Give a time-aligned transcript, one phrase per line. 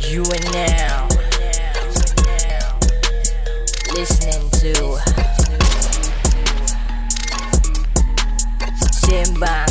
[0.00, 1.04] You are now
[3.92, 4.72] listening to
[8.96, 9.68] Simbang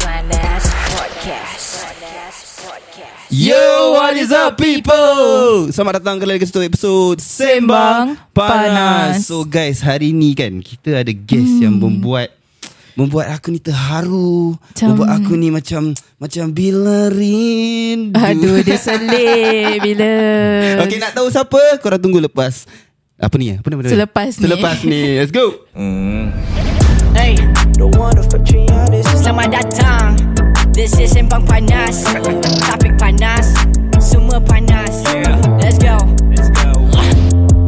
[0.00, 1.84] Panas Podcast.
[3.28, 5.68] Yo, what is up people?
[5.68, 9.20] Selamat datang kembali ke satu episod Sembang Panas.
[9.20, 9.28] Panas.
[9.28, 11.64] So guys, hari ni kan kita ada guest hmm.
[11.68, 12.39] yang membuat
[13.00, 15.82] membuat aku ni terharu, Macam- membuat aku ni macam
[16.20, 18.12] macam bila rindu.
[18.12, 20.12] Aduh dia selit bila
[20.84, 21.80] Okay, nak tahu siapa?
[21.80, 22.68] Korang tunggu lepas
[23.16, 23.52] apa ni?
[23.52, 23.92] Apa nama dia?
[23.92, 24.42] Selepas ni.
[24.44, 25.02] Selepas ni.
[25.16, 25.68] Let's go.
[27.12, 27.36] Hey,
[29.20, 30.16] selamat datang.
[30.72, 32.00] This is Sembang Panas.
[32.64, 33.52] Topik panas,
[34.00, 35.04] semua panas.
[35.60, 36.00] Let's go.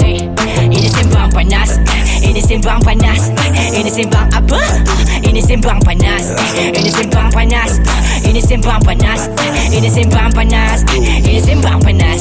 [0.01, 0.24] Hey,
[0.64, 1.76] ini Sembang Panas.
[2.32, 3.28] Ini Sembang Panas.
[3.77, 4.56] Ini Sembang apa?
[5.20, 6.32] Ini Sembang Panas.
[6.56, 7.77] Ini Sembang Panas.
[8.24, 9.20] Ini Sembang Panas.
[9.68, 10.80] Ini Sembang Panas.
[10.96, 12.20] Ini Sembang Panas.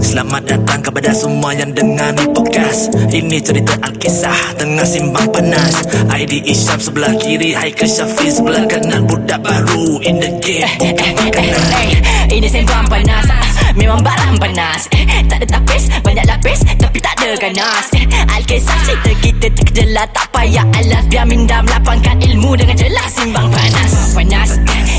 [0.00, 6.42] Selamat datang kepada semua yang dengar ni podcast Ini cerita Alkisah tengah simbang panas ID
[6.42, 11.94] Isyam sebelah kiri Haikal Syafiq sebelah kanan Budak baru in the game bukan kenal Eh,
[12.34, 14.88] Ini sembang panas Ah, Memang barang panas.
[14.92, 17.86] Eh, Tak ada tapis Banyak lapis Tapi tak ada ganas.
[17.96, 21.04] Eh, Alkisah cerita kita terkejelah Tak payah alas.
[21.08, 23.10] Biar minda melapangkan ilmu Dengan jelas.
[23.12, 24.12] Simbang panas.
[24.12, 24.50] Panas.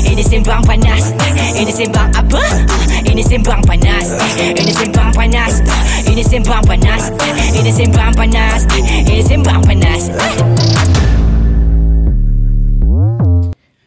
[0.04, 1.14] Ini sembang panas.
[1.54, 2.42] Ini sembang apa?
[2.42, 4.06] Ah, Ini sembang panas.
[4.38, 5.52] Eh, Ini sembang panas.
[6.06, 7.02] Ini sembang panas.
[7.54, 8.62] Ini sembang panas.
[8.74, 10.93] Eh, Ini sembang panas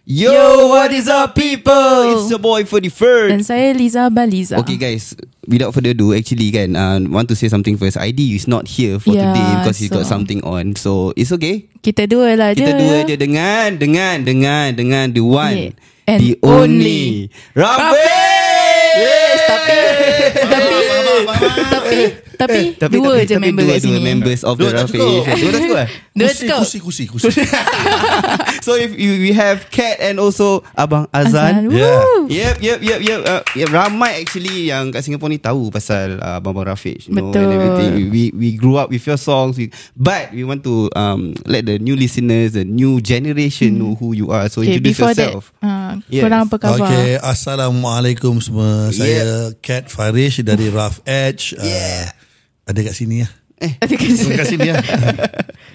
[0.07, 2.15] Yo, what is up people?
[2.15, 3.27] It's your boy for the first.
[3.27, 4.55] Dan saya Liza Baliza.
[4.63, 5.11] Okay guys.
[5.43, 7.99] Without further ado Actually kan uh, Want to say something first.
[7.99, 10.79] ID is not here for Yeah, today Because he's got so- something on.
[10.79, 11.67] So it's okay.
[11.83, 12.63] Kita dua lah je.
[12.63, 13.19] Kita dua je.
[13.19, 15.75] Dengan Dengan Dengan Dengan The one Yeah.
[16.07, 17.27] And The only.
[17.51, 17.99] Rafiq!
[19.43, 19.75] Tapi Tapi
[22.37, 25.01] Tapi Tapi Dua je member dua, kat sini Dua members of the Dua tak Rafiq
[25.01, 25.23] cukup.
[25.25, 25.89] Dua tak cukup eh?
[26.13, 27.41] Dua Kusi, cukup kusi, kusi, kusi.
[28.67, 31.71] So if you, we have Kat and also Abang Azan, Azan.
[31.71, 32.03] Yeah.
[32.27, 33.19] Yep, yep, yep, yep.
[33.23, 33.69] Uh, yep.
[33.71, 37.47] Ramai actually yang kat Singapore ni tahu pasal uh, Abang Abang Rafiq, you know, Betul.
[37.47, 37.91] and everything.
[38.11, 41.79] We we grew up with your songs, we, but we want to um let the
[41.79, 44.49] new listeners, the new generation know who you are.
[44.51, 45.53] So Okay introduce yourself.
[45.63, 45.77] that uh,
[46.11, 46.23] Yes.
[46.27, 48.91] Korang apa khabar Okay, Assalamualaikum semua.
[48.91, 51.51] Saya Kat Farish dari Rough Edge.
[51.53, 52.15] Uh, Yeah.
[52.63, 53.27] Ada kat sini ya.
[53.79, 54.75] Terima Kat sini ya.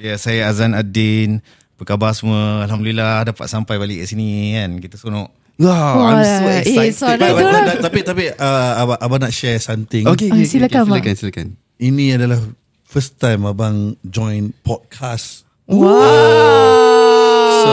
[0.03, 1.39] Ya, saya Azan Adin.
[1.75, 2.63] Apa khabar semua?
[2.63, 4.71] Alhamdulillah dapat sampai balik ke sini kan.
[4.77, 5.31] Kita seronok.
[5.57, 5.71] Wow,
[6.03, 6.95] I'm so eh, excited.
[6.97, 7.77] suara Tapi- tu lah.
[7.79, 10.05] tapi tapi uh, abang, abang nak share something.
[10.05, 11.47] Okay, Ah, okay, silakan, okay, silakan, silakan.
[11.79, 12.41] Ini adalah
[12.83, 15.45] first time abang join podcast.
[15.67, 17.73] Wow So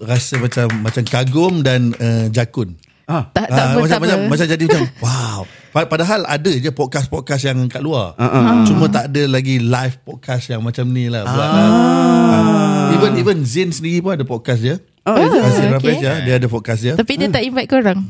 [0.00, 2.78] rasa macam macam kagum dan uh, jakun.
[3.04, 5.40] Ah, Tak tak Ah, apa macam, tak macam, apa macam jadi macam wow.
[5.76, 8.16] Pa- Padahal ada je podcast-podcast yang kat luar.
[8.16, 8.64] Ah, Ah.
[8.64, 11.36] Cuma tak ada lagi live podcast yang macam ni lah buat.
[11.36, 11.52] Ah.
[11.52, 11.68] lah.
[11.68, 12.94] Ah.
[12.96, 14.80] Even even Zain sendiri pun ada podcast dia.
[15.04, 15.20] Oh?
[15.20, 15.76] Zain okay.
[15.76, 16.96] Rafiq ya, dia ada podcast dia.
[16.96, 18.08] Tapi dia tak invite korang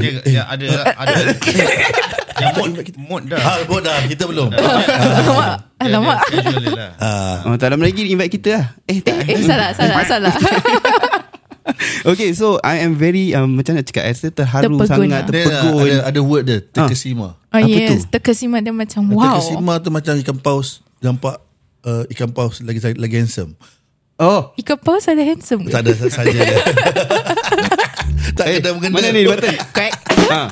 [0.00, 0.66] Dia, dia ada
[0.96, 1.12] ada
[2.40, 3.42] yang mood mood dah.
[3.44, 4.48] Ah, buat dah, kita belum.
[4.56, 6.90] Alamak Alamak Dia- dia dia lah.
[6.96, 8.64] Ah, Oh, tak lama lagi invite kita lah.
[8.88, 9.28] Eh, tak.
[9.28, 10.32] Eh salah salah salah
[12.10, 15.30] Okay, so I am very um, macam nak cakap, saya terharu Terpegun sangat, lah.
[15.30, 15.84] dia terpegun.
[15.84, 17.36] ada, ada word dia, terkesima.
[17.48, 18.12] Oh Apa yes tu?
[18.12, 21.40] Terkesima dia macam wow Terkesima tu macam ikan paus nampak
[21.86, 23.54] uh, ikan paus lagi lagi handsome.
[24.18, 25.70] Oh, Ikan paus ada handsome ke?
[25.70, 26.58] Tak ada saja dia.
[28.38, 28.94] tak eh, kena mengena.
[28.98, 29.54] mana ni button?
[29.70, 29.94] Crack
[30.26, 30.48] ah.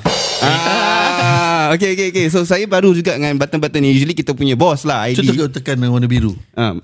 [0.46, 2.26] ah, okay, okay, okay.
[2.30, 3.90] So saya baru juga dengan button-button ni.
[3.90, 5.18] Usually kita punya boss lah, ID.
[5.18, 6.38] Contoh kau tekan yang warna biru.
[6.54, 6.78] Ah,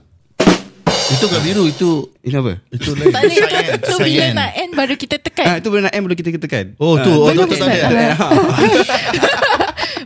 [1.13, 1.91] Itu bukan biru, itu
[2.23, 2.53] ini apa?
[2.69, 3.09] itu lain.
[3.09, 6.17] Tak boleh Sayang, Tu bila nak end Baru kita Ah, tekan itu benar M belum
[6.17, 6.67] kita tekan.
[6.77, 7.93] Oh tu, oh, Belum tu tak start.
[7.93, 8.07] ada.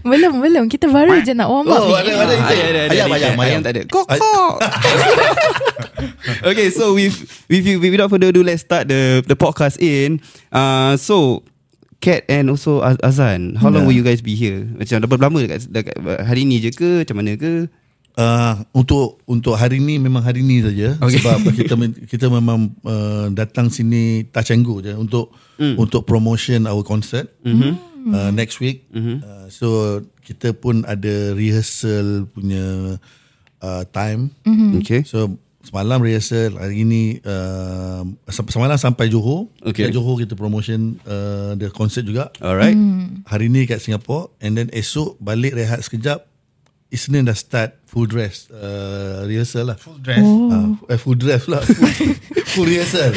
[0.03, 2.34] Belum belum Kita baru je nak warm up Oh, ni ada, ada.
[2.37, 3.17] Ah, ada, Ayam, ada.
[3.19, 3.61] ayam, ayam.
[3.61, 3.83] tak ada.
[3.87, 4.55] Kok, kok.
[6.50, 7.15] okay, so with,
[7.47, 10.19] with you, without further ado, let's start the the podcast in.
[10.50, 11.43] Uh, so,
[11.97, 13.88] Kat and also Az- Azan, how long Yeah.
[13.88, 14.69] will you guys be here?
[14.69, 17.02] Macam dah berapa lama dekat, dekat hari ni je ke?
[17.02, 17.67] Macam mana ke?
[18.16, 21.20] Uh, untuk untuk hari ni memang hari ni saja Okay.
[21.20, 21.74] sebab kita
[22.08, 25.76] kita memang uh, datang sini touch and go je untuk mm.
[25.76, 27.76] untuk promotion our concert mm-hmm.
[28.16, 28.88] uh, next week.
[28.88, 29.20] Mm-hmm.
[29.20, 32.96] Uh, so kita pun ada rehearsal punya
[33.60, 34.32] uh, time.
[34.48, 34.80] Mm-hmm.
[34.80, 35.04] Okay.
[35.04, 38.00] So semalam rehearsal hari ni uh,
[38.32, 39.52] sem- semalam sampai Johor.
[39.60, 39.90] Okay.
[39.90, 42.32] Kat Johor kita promotion uh, the concert juga.
[42.40, 42.80] Alright.
[43.28, 46.24] Hari ni kat Singapore and then esok balik rehat sekejap
[46.96, 49.76] Isnin dah start full dress uh, rehearsal lah.
[49.76, 50.25] Full dress.
[50.25, 51.60] Uh, eh, full dress pula.
[51.69, 53.12] Full, full rehearsal.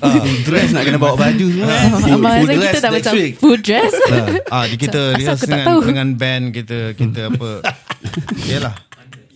[0.00, 1.68] uh, Dress nak kena bawa baju semua.
[1.68, 3.34] Abang full dress kita tak next macam week.
[3.36, 3.92] Full dress
[4.48, 5.80] Ah, di kita Asal rehearse aku tak dengan, tahu.
[5.84, 7.50] dengan band kita kita apa.
[8.46, 8.87] Yalah.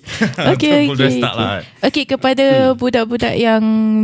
[0.02, 1.38] Okay okay, tak okay.
[1.38, 1.60] lah.
[1.78, 3.62] okay kepada budak-budak yang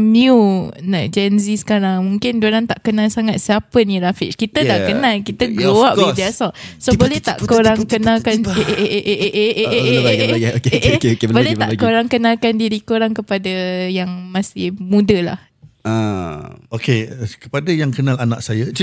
[0.08, 4.78] new Nak Gen Z sekarang Mungkin diorang tak kenal sangat Siapa ni Rafiq Kita dah
[4.78, 4.94] Yeah.
[4.94, 8.78] kenal Kita Yeah, grow up with their song So boleh tak korang kenalkan Eh eh
[8.78, 10.46] eh eh eh eh eh eh belum lagi, eh belum lagi.
[10.46, 13.52] eh Okay, eh okay, okay, okay, belum Boleh tak korang kenalkan diri korang Kepada
[13.90, 15.40] yang masih muda lah
[15.88, 16.52] Ah.
[16.68, 17.08] Okay,
[17.40, 18.68] kepada yang kenal anak saya.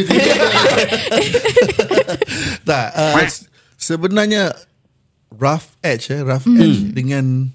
[2.66, 3.14] Tak, uh,
[3.78, 4.58] sebenarnya
[5.34, 7.50] rough edge eh, rough edge dengan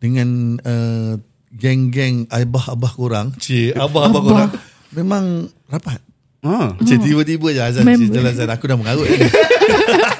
[0.00, 1.20] dengan uh,
[1.52, 4.50] geng-geng abah-abah korang, cik, abah-abah korang
[4.94, 6.00] memang rapat.
[6.40, 6.72] Ah.
[6.72, 8.08] Macam tiba-tiba je Azan Member.
[8.08, 9.04] cerita lah Azan Aku dah mengarut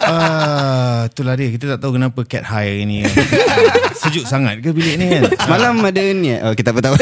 [0.05, 1.49] Ah, itulah dia.
[1.49, 3.09] Kita tak tahu kenapa cat high hari ni.
[4.05, 5.23] Sejuk sangat ke bilik ni kan?
[5.49, 6.97] Semalam ada ni Oh kita tak tahu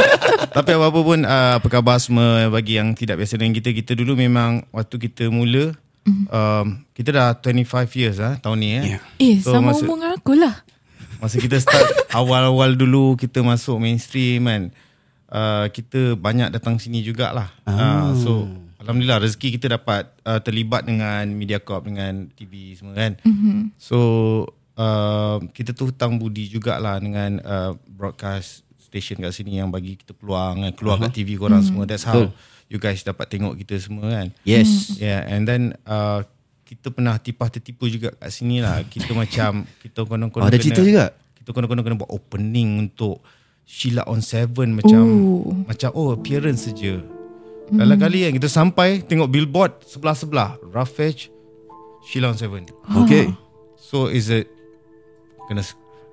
[0.56, 3.74] Tapi apa-apa pun uh, apa khabar semua bagi yang tidak biasa dengan kita.
[3.76, 8.84] Kita dulu memang waktu kita mula um, kita dah 25 years ah tahun ni eh.
[8.96, 9.02] Yeah.
[9.18, 10.56] Eh So, sama masa- umur dengan aku lah
[11.24, 14.62] Masa kita start awal-awal dulu kita masuk mainstream kan.
[15.32, 17.48] Uh, kita banyak datang sini jugalah.
[17.64, 17.72] Ah.
[17.72, 18.32] Uh, so
[18.84, 23.16] alhamdulillah rezeki kita dapat uh, terlibat dengan Mediacorp dengan TV semua kan.
[23.24, 23.72] Mm-hmm.
[23.80, 23.98] So
[24.76, 30.12] uh, kita tu hutang budi jugalah dengan uh, broadcast station kat sini yang bagi kita
[30.12, 31.08] peluang kan, keluar uh-huh.
[31.08, 31.72] kat TV korang mm-hmm.
[31.72, 31.88] semua.
[31.88, 32.28] That's how
[32.68, 34.28] you guys dapat tengok kita semua kan.
[34.46, 36.24] Yes Yeah, and then uh,
[36.64, 38.82] kita pernah tipah tertipu juga kat sini lah.
[38.84, 41.12] Kita macam kita konon-konon Oh, ada cerita juga?
[41.38, 43.20] Kita konon-konon kena buat opening untuk
[43.64, 45.64] Sheila on Seven macam Ooh.
[45.64, 47.00] macam oh appearance saja.
[47.72, 47.80] Mm.
[47.80, 51.00] Lain kali kan kita sampai tengok billboard sebelah-sebelah Rough
[52.04, 52.68] Sheila on Seven.
[53.04, 53.32] Okay
[53.80, 54.48] So is it
[55.48, 55.64] kena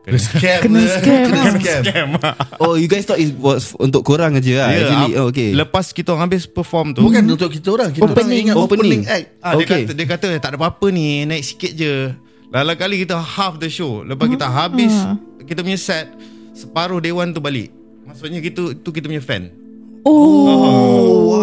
[0.02, 0.60] Kena scam.
[0.66, 1.22] Kena scam.
[1.30, 1.82] Kena scam.
[1.84, 2.10] scam.
[2.64, 4.68] Oh you guys thought it was Untuk korang aja lah.
[4.68, 5.50] Yeah, Actually oh, okay.
[5.54, 7.06] Lepas kita orang habis perform tu.
[7.06, 7.90] Bukan untuk kita orang.
[7.90, 8.42] Kita orang Opening.
[8.44, 9.02] ingat opening, Opening.
[9.06, 9.26] act.
[9.40, 9.82] Ah, dia, Okay.
[9.84, 11.94] kata, dia kata tak ada apa-apa ni Naik sikit je.
[12.50, 14.02] Lalu kali kita half the show.
[14.02, 14.92] Lepas kita habis
[15.42, 16.10] Kita punya set
[16.52, 17.70] Separuh dewan tu balik.
[18.04, 19.54] Maksudnya kita tu kita punya fan.
[20.02, 21.38] Oh.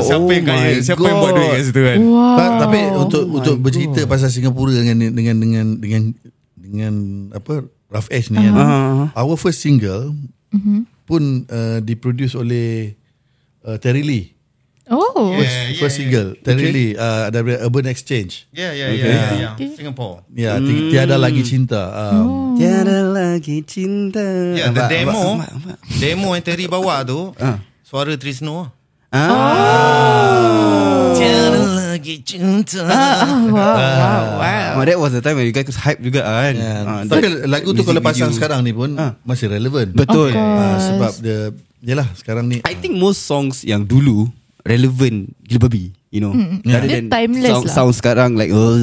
[0.00, 1.36] So, Siapa oh yang kaya my Siapa yang buat God.
[1.36, 1.98] duit kat situ kan?
[2.00, 2.34] Wow.
[2.34, 6.02] Ta- tapi untuk untuk bercerita pasal Singapura dengan dengan dengan dengan
[6.70, 6.94] dengan
[7.32, 8.54] apa Rough Edge ni kan.
[8.54, 9.04] Ah.
[9.18, 10.14] Our first single
[11.04, 12.94] pun uh, diproduce oleh
[13.62, 14.32] uh, Terry Lee.
[14.86, 18.46] Oh Yeah, first single Terry Lee uh, dari Urban Exchange.
[18.50, 19.06] Ya ya Okay.
[19.06, 22.10] ya ya Singapore Ya, ti- tiada lagi cinta.
[22.10, 24.18] Um, Tiada lagi cinta
[24.50, 25.76] Ya the demo nampak, nampak.
[25.94, 27.58] Demo yang Terry bawa tu Ah.
[27.82, 28.70] Suara Trisno
[29.10, 31.10] Ah.
[31.14, 31.59] Tiada
[32.00, 36.24] lagi cinta Wow Wow Wow Oh, that was the time when you guys hype juga
[36.24, 36.54] kan.
[36.56, 38.38] Ah, Tapi that lagu tu kalau pasang video.
[38.40, 39.12] sekarang ni pun Ah.
[39.22, 39.92] masih relevan.
[39.92, 40.32] Betul.
[40.32, 41.38] Ah, sebab dia
[41.80, 44.28] Yalah sekarang ni I think most songs yang dulu
[44.64, 46.32] relevant gila babi, you know.
[46.62, 47.72] Rather Dia than timeless sound, lah.
[47.72, 48.76] sound sekarang like oh,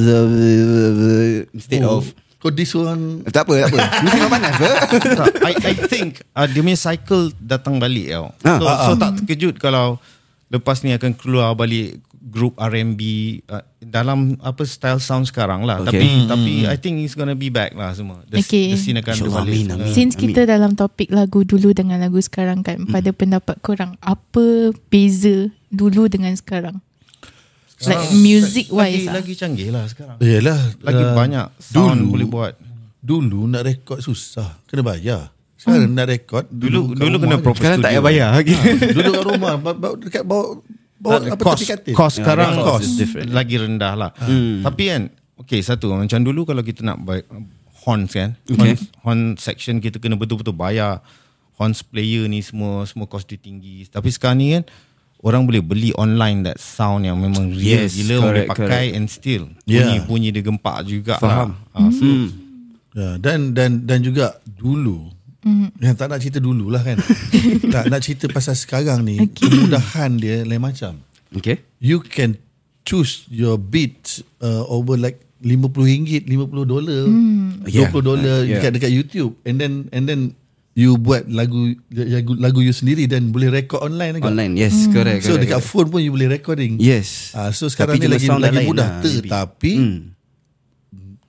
[1.50, 3.78] instead oh, of kau this one tak apa, tak apa.
[4.02, 4.70] Mesti kau panas ke?
[5.10, 8.26] Tak, I, I think uh, dia punya cycle datang balik tau.
[8.42, 8.58] Ah.
[8.58, 8.96] So, Ah, so ah.
[8.96, 9.98] tak terkejut kalau
[10.48, 13.00] lepas ni akan keluar balik group R&B
[13.44, 15.80] uh, dalam apa style sound sekarang lah.
[15.80, 15.94] Okay.
[15.94, 18.20] Tapi Hmm, tapi I think it's gonna be back lah semua.
[18.26, 18.70] The, Okay.
[18.70, 19.54] the scene akan balik.
[19.54, 19.88] amin, amin.
[19.88, 20.22] Since Amin.
[20.28, 26.06] kita dalam topik lagu dulu dengan lagu sekarang kan Pada pendapat korang Apa beza dulu
[26.06, 26.82] dengan sekarang
[27.80, 30.18] Like music lagi, wise lah lagi canggih lah sekarang.
[30.18, 32.52] Yalah Lagi uh, banyak sound dulu- boleh buat.
[32.98, 37.78] Dulu nak rekod susah Kena bayar Sekarang nak rekod Dulu dulu rumah kena proper Sekarang
[37.78, 38.54] tak payah bayar lagi.
[38.90, 39.52] Duduk kat rumah
[39.96, 40.58] Dekat bawah
[40.98, 43.30] Bawah apa cost, tepi cost Ya, sekarang cost cost is different.
[43.30, 44.10] lagi rendah lah.
[44.18, 44.60] Hmm.
[44.60, 45.02] Tapi kan,
[45.38, 47.22] okay satu macam dulu kalau kita nak buy
[47.80, 48.74] horns kan, Okay.
[48.74, 50.98] horns, horn section kita kena betul-betul bayar
[51.54, 53.86] horns player ni semua semua cost dia tinggi.
[53.86, 54.66] Tapi sekarang ni kan
[55.18, 58.84] orang boleh beli online that sound yang memang real Yes, gila orang boleh correct, pakai
[58.92, 59.86] and still Yeah.
[59.86, 61.58] bunyi bunyi dia gempak juga Faham.
[61.72, 61.78] lah.
[61.78, 62.06] Ah, so,
[62.92, 65.14] ya, Dan dan dan juga Dulu
[65.78, 66.98] Yang tak nak cerita dulu lah kan
[67.74, 70.98] Tak nak cerita pasal sekarang ni Kemudahan dia lain macam
[71.30, 71.62] okay.
[71.78, 72.36] You can
[72.82, 77.06] choose your beats uh, Over like RM50, $50 dolar,
[77.70, 77.94] Yeah.
[77.94, 78.58] $20 dolar Yeah.
[78.58, 80.34] dekat dekat YouTube and then and then
[80.74, 84.30] you buat lagu lagu, lagu you sendiri dan boleh record online juga.
[84.30, 85.22] Online, yes, correct.
[85.22, 85.70] So correct, dekat correct.
[85.70, 86.78] phone pun you boleh recording.
[86.78, 87.34] Yes.
[87.34, 90.00] Ah, so sekarang Tapi ni lagi lagi mudah lah, tetapi Hmm.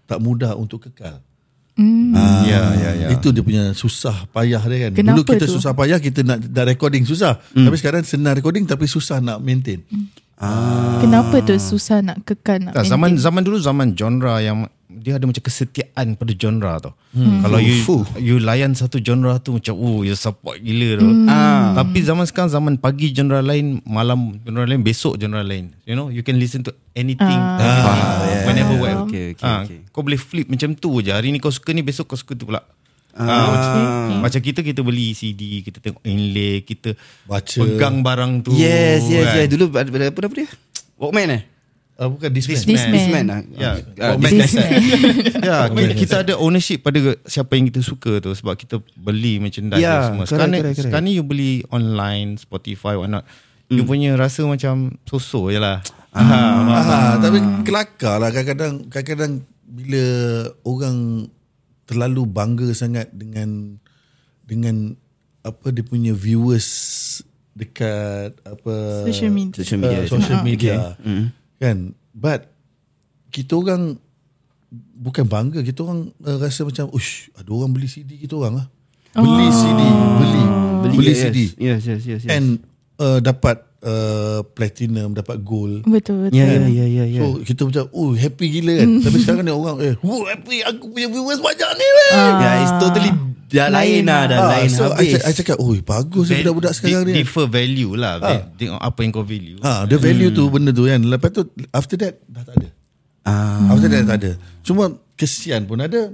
[0.05, 1.21] tak mudah untuk kekal.
[1.79, 2.11] Hmm.
[2.43, 3.07] Ya, ya, ya.
[3.15, 4.91] Itu dia punya susah payah dia kan.
[4.91, 5.55] Kenapa Dulu kita tu?
[5.55, 7.39] susah payah kita nak dah recording susah.
[7.55, 7.63] Hmm.
[7.63, 9.79] Tapi sekarang senang recording tapi susah nak maintain.
[10.99, 13.23] Kenapa tu susah nak kekal nak Tak, zaman maintain?
[13.23, 14.67] zaman dulu zaman genre yang
[15.09, 16.93] dia ada macam kesetiaan pada genre tau.
[17.17, 17.41] Hmm.
[17.41, 18.05] Kalau you Fuh.
[18.21, 21.09] you layan satu genre tu macam oh you support gila tu.
[21.25, 21.73] Ah.
[21.81, 25.73] Tapi zaman sekarang zaman pagi genre lain, malam genre lain, besok genre lain.
[25.89, 28.45] You know, you can listen to anything, everything, yeah.
[28.45, 28.83] whenever Yeah.
[28.85, 28.99] well.
[29.09, 29.81] Okay, okay, Ah, okay.
[29.89, 31.09] Kau boleh flip macam tu je.
[31.09, 32.61] Hari ni kau suka ni, besok kau suka tu pula.
[33.17, 33.25] Ah.
[33.25, 33.73] Ah, macam,
[34.21, 36.93] macam kita kita beli CD, kita tengok inlay, kita
[37.25, 37.57] Baca.
[37.57, 38.53] pegang barang tu.
[38.53, 39.35] Yes, yes, kan.
[39.41, 39.47] yes.
[39.49, 40.47] Dulu apa apa dia?
[41.01, 41.43] Walkman eh?
[41.99, 42.31] Uh, bukan.
[42.31, 42.63] Discman.
[42.87, 43.41] Discman ah.
[43.51, 43.71] Ya.
[43.99, 44.63] Ah, Walkman Discman.
[44.63, 45.43] cassette.
[45.43, 49.77] ya, kita, kita ada ownership pada siapa yang kita suka tu sebab kita beli merchandise
[49.77, 50.23] yeah, semua.
[50.23, 50.79] correct, Sekarang, correct, correct.
[50.87, 53.27] sekarang ni you beli online, Spotify, what not.
[53.67, 55.83] You punya rasa macam sosok je lah.
[56.09, 60.05] Ah, tapi kelakar lah kadang-kadang kadang-kadang bila
[60.63, 61.27] orang
[61.83, 63.77] terlalu bangga sangat dengan
[64.41, 64.95] dengan
[65.41, 67.21] apa dia punya viewers
[67.53, 69.57] dekat apa Social media.
[69.59, 69.99] Social media.
[69.99, 70.73] uh, social Ah, media
[71.59, 72.47] kan but
[73.29, 73.99] kita orang
[74.95, 78.67] bukan bangga kita orang uh, rasa macam ush ada orang beli CD kita orang lah
[79.19, 79.81] beli CD
[80.17, 80.43] beli
[80.79, 81.21] beli, beli yes.
[81.21, 82.31] CD Yes, yes, yes, yes.
[82.31, 82.63] and
[82.97, 86.39] uh, dapat uh, platinum dapat gold Betul betul.
[86.39, 87.21] Ya, ya, ya, ya, ya.
[87.23, 90.91] So kita macam Oh happy gila kan Tapi sekarang ni orang Eh oh, happy Aku
[90.91, 92.31] punya viewers banyak ni man.
[92.43, 93.11] Ya, it's totally
[93.51, 95.11] dah lain lah, dah Ah, lain so I, habis.
[95.13, 98.13] cak- I cakap Oh bagus Val- budak-budak sekarang di- ni Differ value lah.
[98.17, 98.41] Ah.
[98.51, 99.57] Tengok apa yang kau value.
[99.59, 102.67] Ha, dia value tu benda tu kan Lepas tu After that Dah tak ada
[103.21, 103.69] Ah.
[103.69, 106.13] After that tak ada Cuma kesian pun ada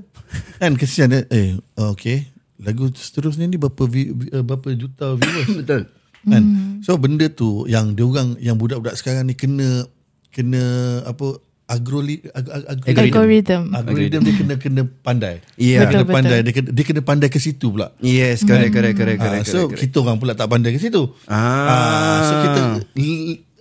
[0.57, 2.27] Kan kesian dia Eh okay
[2.57, 5.91] Lagu seterusnya ni Berapa vi, vi- uh, berapa juta viewers Betul
[6.23, 6.43] kan?
[6.81, 9.85] So benda tu Yang dia orang Yang budak-budak sekarang ni Kena
[10.29, 10.63] Kena
[11.03, 13.73] Apa Agroli, ag, ag, ag, Algorithm.
[13.73, 15.41] Algorithm dia kena kena pandai.
[15.57, 15.81] Ya.
[15.81, 16.37] Dia kena Betul, pandai.
[16.37, 16.45] betul.
[16.45, 17.89] Dia kena, dia kena pandai ke situ pula.
[18.05, 19.49] Yes, correct, correct, correct, Ah, correct.
[19.49, 21.09] so correct, kita orang pula tak pandai ke situ.
[21.25, 22.21] Ah.
[22.21, 22.61] so kita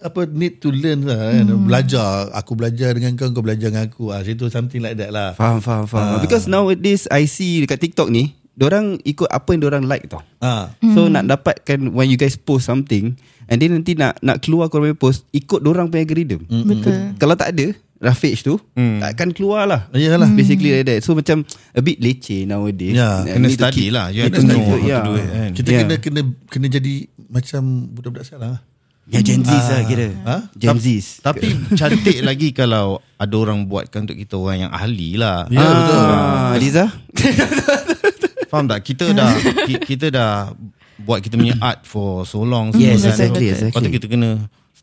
[0.05, 1.49] apa need to learn lah kan.
[1.65, 2.29] Belajar.
[2.37, 4.13] Aku belajar dengan kau, kau belajar dengan aku.
[4.13, 5.33] Ah, situ something like that lah.
[5.33, 6.17] Faham, faham, faham.
[6.17, 6.21] Ah.
[6.21, 10.21] Because nowadays I see dekat TikTok ni, orang ikut apa yang orang like tau.
[10.45, 10.77] Ah.
[10.93, 13.17] So nak dapatkan when you guys post something
[13.49, 16.45] and then nanti nak nak keluar korang punya post ikut orang punya algorithm.
[16.69, 17.17] Betul.
[17.17, 17.73] Kalau tak ada
[18.05, 18.61] Rafiq tu
[19.01, 19.81] takkan keluar lah.
[19.91, 20.29] Iyalah.
[20.31, 21.01] Basically like that.
[21.01, 22.93] So macam a bit leceh nowadays.
[22.93, 24.07] Ya, Kena Need to study keep- lah.
[24.09, 25.03] You have to to know how to Yeah.
[25.03, 25.27] do it.
[25.27, 25.51] Kan?
[25.55, 25.81] Kita Yeah.
[25.81, 26.95] kena kena kena jadi
[27.27, 28.63] macam budak-budak sekarang lah.
[29.05, 30.09] Ya Gen Z lah kira.
[30.23, 30.37] Ha?
[30.55, 31.21] Gen Z.
[31.21, 35.45] Tapi cantik lagi kalau ada orang buatkan untuk kita orang yang ahli lah.
[35.47, 36.01] Ya, betul.
[36.01, 36.85] Ah, Liza?
[38.51, 38.81] Faham tak?
[38.83, 39.29] Kita dah
[39.67, 40.53] ki- kita dah
[40.97, 42.71] buat kita punya art for so long.
[42.73, 43.13] Yes, kan.
[43.13, 43.93] exactly, Lepas tu exactly.
[43.93, 44.31] kita kena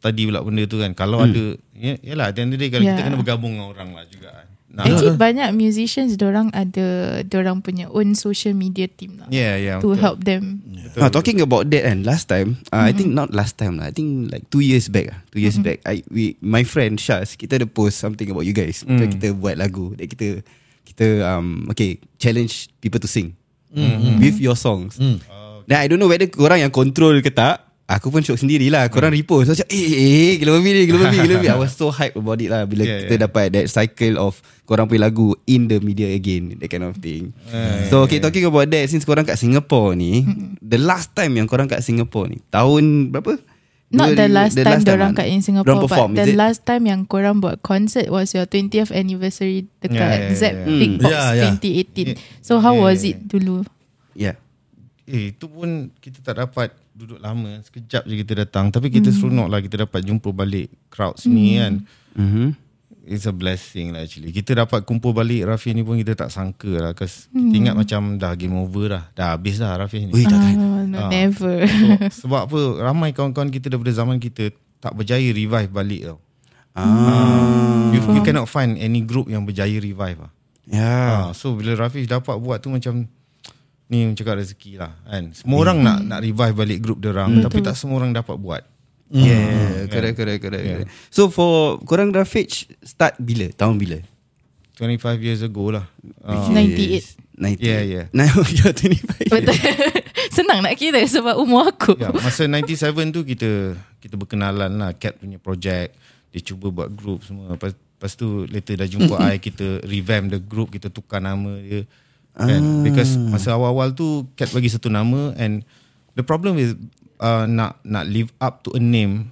[0.01, 0.97] study pula benda tu kan.
[0.97, 3.05] Kalau ada, ya, yalah, at the end of the day, kalau kita Yeah.
[3.05, 4.47] kena bergabung dengan orang lah juga kan.
[4.71, 9.27] Nah, Actually banyak musicians orang ada orang punya own social media team lah.
[9.27, 9.83] yeah, yeah.
[9.83, 9.99] To betul.
[9.99, 10.63] help them.
[10.95, 13.93] Ah, talking about that kan last time uh, I think not last time lah I
[13.95, 17.63] think like two years back ah, two years back I we my friend Shaz kita
[17.63, 18.99] ada post something about you guys mm.
[19.15, 20.43] kita buat lagu that kita
[20.83, 23.39] kita um okay challenge people to sing
[23.71, 24.19] mm.
[24.19, 25.23] with your songs mm.
[25.71, 29.11] then I don't know whether korang yang control ke tak Aku pun shock sendirilah Korang
[29.11, 31.91] repost Macam eh, eh, eh Gila babi ni Gila babi Gila babi I was so
[31.91, 33.23] hype about it lah Bila Yeah, kita yeah.
[33.27, 37.35] dapat That cycle of Korang punya lagu In the media again That kind of thing
[37.91, 40.23] So okay talking about that Since korang kat Singapore ni
[40.71, 43.35] The last time yang korang kat Singapore ni Tahun berapa?
[43.91, 44.87] Not the 2000 last time ah?
[44.87, 46.39] dorang kat in Singapore perform, But the it?
[46.39, 50.79] last time yang korang buat concert Was your 20th anniversary Dekat Yeah, yeah, Zep yeah.
[50.79, 51.03] Big Hmm.
[51.03, 52.15] Box Yeah, yeah.
[52.15, 53.11] 2018 So how Yeah, was yeah.
[53.11, 53.67] it dulu?
[54.15, 54.35] Yeah
[55.11, 56.71] Eh, itu pun kita tak dapat
[57.01, 57.57] duduk lama.
[57.65, 58.69] Sekejap je kita datang.
[58.69, 61.73] Tapi kita seronok lah kita dapat jumpa balik crowd sini kan.
[62.13, 62.49] mm-hmm.
[63.01, 64.29] It's a blessing lah actually.
[64.29, 66.91] Kita dapat kumpul balik Rafi ni pun kita tak sangka lah.
[66.93, 69.03] Cause kita ingat macam dah game over dah.
[69.17, 70.13] Dah habis dah Rafi ni.
[70.13, 71.89] Ui takkan Oh, no, never So,
[72.29, 76.17] sebab apa ramai kawan-kawan kita daripada zaman kita tak berjaya revive balik tau.
[76.77, 77.89] ah.
[77.89, 80.31] You, you cannot find any group yang berjaya revive lah.
[80.69, 83.09] Yeah Ah, so bila Rafiq dapat buat tu macam
[83.91, 85.35] ni cakap rezeki lah kan.
[85.35, 88.63] Semua orang nak nak revive balik group dia orang tapi tak semua orang dapat buat.
[89.11, 90.87] Yeah Correct correct correct, correct.
[91.11, 92.47] So for Korang Rafiq
[92.79, 93.51] Start bila?
[93.51, 93.99] Tahun bila?
[94.79, 95.83] 25 years ago lah.
[96.23, 98.05] Ah, 98 98 Yeah, yeah.
[98.15, 99.51] Now you're 25 Betul
[100.39, 105.21] Senang nak kira Sebab umur aku Ya, masa 97 tu kita kita berkenalan lah Cat
[105.21, 105.93] punya project.
[106.33, 107.53] Dia cuba buat group semua.
[107.53, 111.85] Lepas, lepas tu later dah jumpa I kita revamp the group, kita tukar nama dia.
[112.31, 112.81] Kan?
[112.81, 115.67] Because masa awal-awal tu Cat bagi satu nama and
[116.15, 116.73] the problem is
[117.17, 119.29] uh, nak nak live up to a name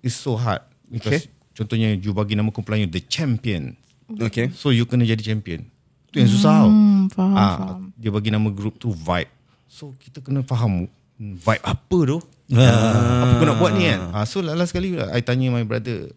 [0.00, 3.76] is so hard because contohnya you bagi nama kumpulan you the champion.
[4.08, 5.66] Okay So you kena jadi champion.
[6.08, 6.70] Tu yang susah tau.
[6.70, 7.82] Hmm, faham, Ah, faham.
[7.94, 9.28] dia bagi nama group tu Vibe.
[9.66, 10.86] So kita kena faham
[11.18, 12.18] vibe apa tu?
[12.48, 14.00] Apa kau nak buat ni kan?
[14.14, 16.14] Ah, so last sekali I tanya my brother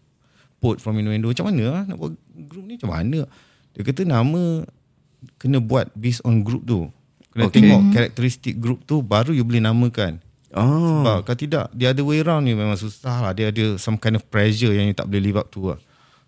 [0.60, 2.12] Put from Innuendo macam mana ah, nak buat
[2.46, 3.24] group ni macam mana?
[3.72, 4.62] Dia kata nama
[5.40, 6.92] kena buat based on group tu.
[7.32, 7.64] Kena Okay.
[7.64, 10.20] tengok karakteristik group tu baru you boleh namakan.
[10.52, 11.00] Oh.
[11.00, 13.32] Sebab kalau tidak the other way around ni memang susah lah.
[13.32, 15.80] Dia ada some kind of pressure yang you tak boleh live up to lah.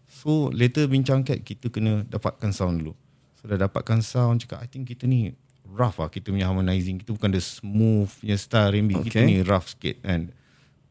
[0.08, 2.94] So later bincang kat kita kena dapatkan sound dulu.
[3.36, 5.34] So dah dapatkan sound cakap I think kita ni
[5.66, 7.02] rough lah kita punya harmonizing.
[7.02, 9.02] Kita bukan the smooth punya style R&B.
[9.02, 9.26] Kita Okay.
[9.26, 10.30] ni rough sikit kan.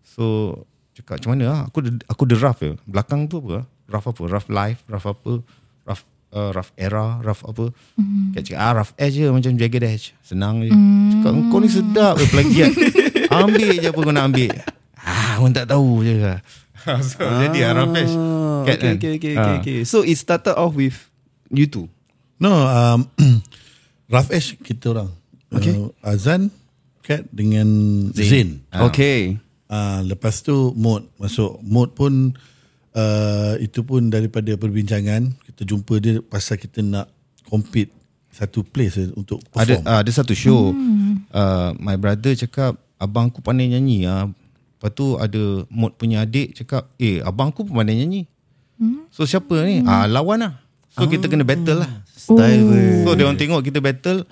[0.04, 0.56] So
[0.92, 1.60] cakap macam mana lah.
[1.72, 2.76] Aku the, aku the rough je.
[2.84, 3.64] Belakang tu apa?
[3.88, 4.22] Rough apa?
[4.28, 5.40] Rough life, rough apa?
[6.32, 7.76] Uh, rough era, rough apa?
[8.00, 8.32] Mm.
[8.32, 10.16] Kat cakap ah rough edge je macam jagged edge.
[10.24, 10.72] Senang je.
[10.72, 11.20] Mm.
[11.20, 12.72] Cakap kau ni sedap ke plagiat.
[13.44, 14.52] ambil je apa kau nak ambil.
[14.96, 16.16] Ah, orang tak tahu je.
[17.12, 18.16] so, jadi ah, rough edge.
[18.16, 18.96] Ah, Kat okay, kan?
[18.96, 19.40] okay, okay, Ah.
[19.40, 19.78] okay, okay.
[19.84, 20.96] So it started off with
[21.52, 21.92] you two.
[22.40, 23.06] No, um,
[24.12, 25.12] Rough Edge kita orang.
[25.52, 25.76] Okay.
[25.78, 26.50] Uh, Azan,
[27.04, 27.68] Kat dengan
[28.16, 28.64] Zain.
[28.72, 28.88] Ah.
[28.88, 29.38] Okay.
[29.68, 31.60] Uh, lepas tu Mod masuk.
[31.62, 32.36] Mod pun
[32.96, 37.12] uh, itu pun daripada perbincangan kita jumpa dia pasal kita nak
[37.46, 37.92] compete
[38.32, 39.84] satu place eh, untuk Ada perform.
[39.84, 40.72] uh, ada satu show.
[40.72, 41.28] Hmm.
[41.28, 44.32] Uh, my brother cakap abang aku pandai nyanyi ah.
[44.80, 48.26] Lepas tu ada mod punya adik cakap, "Eh, abang aku pun pandai nyanyi."
[48.80, 49.06] Hmm.
[49.14, 49.84] So siapa ni?
[49.86, 50.54] Ah lawan lah.
[50.96, 51.92] So kita kena battle lah.
[52.08, 53.04] Style oh.
[53.06, 54.26] So dia orang tengok kita battle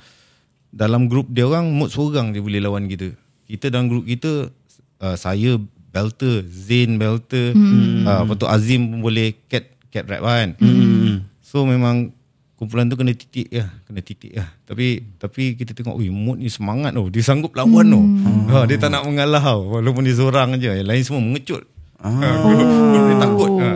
[0.71, 3.13] dalam grup dia orang mod seorang dia boleh lawan kita.
[3.45, 4.49] Kita dalam grup kita
[5.03, 5.59] uh, saya
[5.89, 8.05] belter, Zain belter, hmm.
[8.05, 10.49] uh, lepas tu Azim pun boleh cat cat rap kan.
[10.61, 10.88] Hmm.
[11.49, 12.13] So memang
[12.61, 14.45] kumpulan tu kena titik ya, kena titik ya.
[14.69, 17.09] Tapi tapi kita tengok, wih mod ni semangat tu.
[17.09, 18.01] Dia sanggup lawan tu.
[18.53, 19.81] Ha, dia tak nak mengalah tau.
[19.81, 20.69] Walaupun dia seorang je.
[20.69, 21.65] Yang lain semua mengecut.
[21.97, 22.13] Ah.
[22.93, 23.51] dia takut.
[23.57, 23.69] Ha.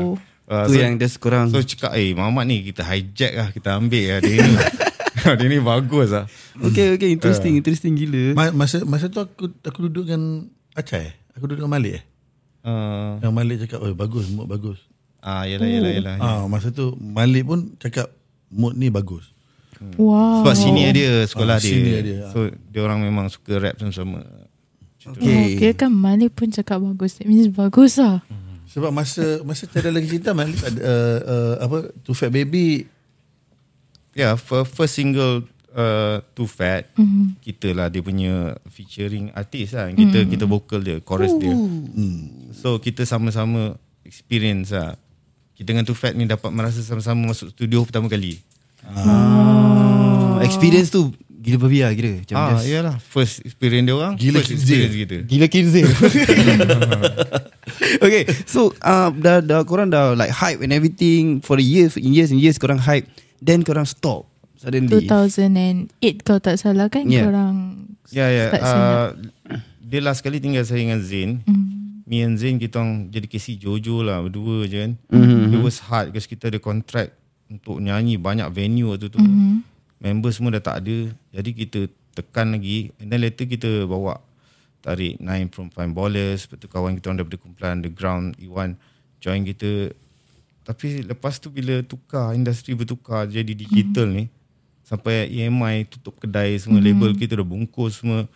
[0.43, 4.11] Uh, Tu yang just korang So cakap Eh Mamat ni kita hijack lah Kita ambil
[4.11, 4.51] lah Dia ni
[5.39, 6.27] Dia ni bagus lah
[6.59, 11.15] Okay okay Interesting Interesting gila Ma- masa masa tu aku aku duduk dengan Acai.
[11.39, 12.03] Aku duduk dengan Malik eh.
[12.67, 14.83] uh, Yang Malik cakap, "Oh, bagus, mood bagus."
[15.23, 18.11] Ah, Yelah yelah yelah Ah, masa tu Malik pun cakap
[18.51, 19.31] mood ni bagus.
[19.97, 20.43] Wow.
[20.45, 21.71] Sebab senior dia Sekolah Ah, dia.
[21.73, 22.19] senior dia.
[22.29, 24.23] So dia orang memang suka rap sama-sama
[25.03, 25.59] Okay.
[25.59, 27.19] Kira kan Malik pun cakap bagus.
[27.19, 28.23] That means bagus lah.
[28.71, 32.87] Sebab masa masa tiada lagi cinta Malik ada uh, uh, apa Too Fat Baby
[34.17, 35.45] Yeah for First single
[35.77, 37.37] uh, Too Fat mm-hmm.
[37.37, 41.53] Kita lah dia punya Featuring artis lah Kita kita vocal dia Chorus dia
[42.55, 44.97] So kita sama-sama Experience lah
[45.53, 48.41] Kita dengan Too Fat ni Dapat merasa sama-sama Masuk studio pertama kali.
[48.85, 52.11] Oh, Experience tu Gila babi lah kira.
[52.17, 52.95] Macam Ah, just iyalah.
[53.01, 55.01] First experience dia orang Gila First Kid experience Zil.
[55.01, 55.17] kita.
[55.23, 55.87] Gila Kirzil
[57.99, 62.11] Okay So uh, dah, dah Korang dah like hype and everything For the years In
[62.11, 63.07] years and years Korang hype
[63.39, 65.03] Then korang stop Suddenly.
[65.03, 65.91] 2008
[66.23, 67.27] kalau tak salah kan Yeah.
[67.27, 67.55] korang
[68.07, 68.87] Ya ya start senyap.
[68.87, 69.09] uh,
[69.83, 71.43] Dia last kali tinggal saya dengan Zain.
[71.43, 71.62] Mm.
[72.03, 75.55] Me and Zain kita orang Jadi KC Jojo lah Berdua je kan mm-hmm.
[75.55, 77.15] It was hard Because kita ada contract
[77.47, 79.63] Untuk nyanyi Banyak venue waktu tu mm-hmm.
[80.03, 81.79] Member semua dah tak ada Jadi kita
[82.11, 84.19] tekan lagi And then later kita bawa
[84.83, 88.75] Tarik Nine from Fine Ballers Lepas tu kawan kita orang daripada kumpulan Underground Iwan
[89.23, 89.95] Join kita
[90.67, 94.27] Tapi lepas tu bila tukar Industri bertukar Jadi digital mm-hmm.
[94.27, 94.41] ni
[94.83, 96.99] Sampai EMI tutup kedai semua mm-hmm.
[96.99, 98.27] Label kita dah bungkus semua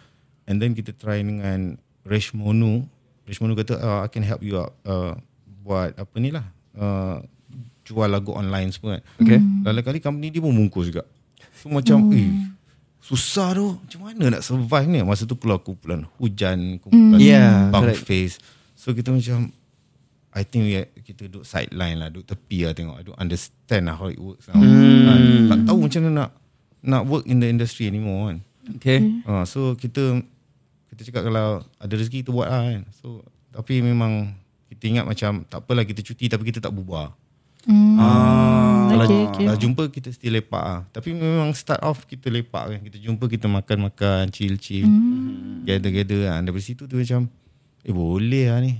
[0.47, 1.75] And then kita try dengan
[2.07, 2.87] Resh Monu
[3.27, 5.13] Resh Monu kata uh, I can help you out uh,
[5.61, 6.47] Buat apa ni lah
[6.79, 7.19] uh,
[7.83, 9.03] Jual lagu online semua kan.
[9.23, 9.39] Okay.
[9.63, 11.07] Lalu kali company dia pun bungkus juga.
[11.55, 12.31] So macam eh
[12.99, 13.79] Susah tu.
[13.79, 14.99] Macam mana nak survive ni?
[14.99, 18.03] Masa tu keluar kumpulan Hujan Kumpulan Yeah, Bunk correct.
[18.03, 18.35] face.
[18.75, 19.55] So kita macam
[20.35, 22.95] I think we, kita duduk sideline lah Duduk tepi lah tengok.
[22.99, 24.59] I don't understand lah how it works now.
[24.59, 25.19] Kan?
[25.47, 26.31] Tak tahu macam mana nak
[26.83, 28.37] Nak work in the industry anymore kan?
[28.75, 28.99] Okay.
[29.23, 30.19] Uh, So kita
[30.97, 33.21] Kita cakap kalau Ada rezeki kita buat lah kan So
[33.53, 34.33] Tapi memang
[34.73, 37.13] Kita ingat macam Tak apalah kita cuti Tapi kita tak bubar
[37.67, 37.99] Hmm.
[37.99, 39.45] Ah, kalau, Okay, okay.
[39.51, 40.81] kalau jumpa kita still lepak lah.
[40.95, 42.79] Tapi memang start off kita lepak kan.
[42.79, 44.87] Kita jumpa kita makan-makan, chill-chill.
[44.87, 45.67] Hmm.
[45.67, 46.47] Gather-gather kan.
[46.47, 47.27] Dari situ tu macam,
[47.83, 48.79] eh boleh lah ni.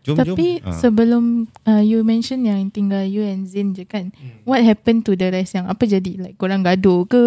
[0.00, 0.32] Eh, jom, jom.
[0.32, 0.72] Tapi Ah.
[0.72, 1.24] sebelum
[1.62, 4.08] uh, you mention yang tinggal you and Zain je kan.
[4.10, 4.40] Hmm.
[4.42, 6.16] What happened to the rest yang apa jadi?
[6.16, 7.20] Like korang gaduh ke?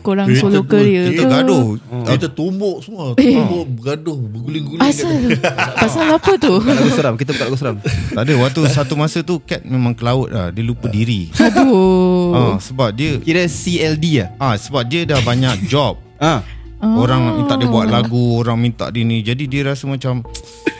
[0.00, 1.30] korang kita solo career Kita ke?
[1.30, 1.76] gaduh.
[2.04, 5.36] Kita tumbuk semua Tumbuk bergaduh Berguling-guling Asal?
[5.84, 6.58] Pasal apa tu?
[6.58, 7.76] Lagu seram Kita buka lagu seram
[8.10, 8.32] Tak ada.
[8.34, 10.48] Waktu satu masa tu Cat memang ke laut lah.
[10.48, 11.28] Dia lupa diri.
[11.36, 12.32] Aduh.
[12.32, 16.00] Ah, sebab dia Kira CLD lah ah sebab dia dah banyak job.
[16.16, 16.40] Ah,
[16.80, 19.20] Orang minta dia buat lagu, orang minta dia ni.
[19.20, 20.20] Jadi dia rasa macam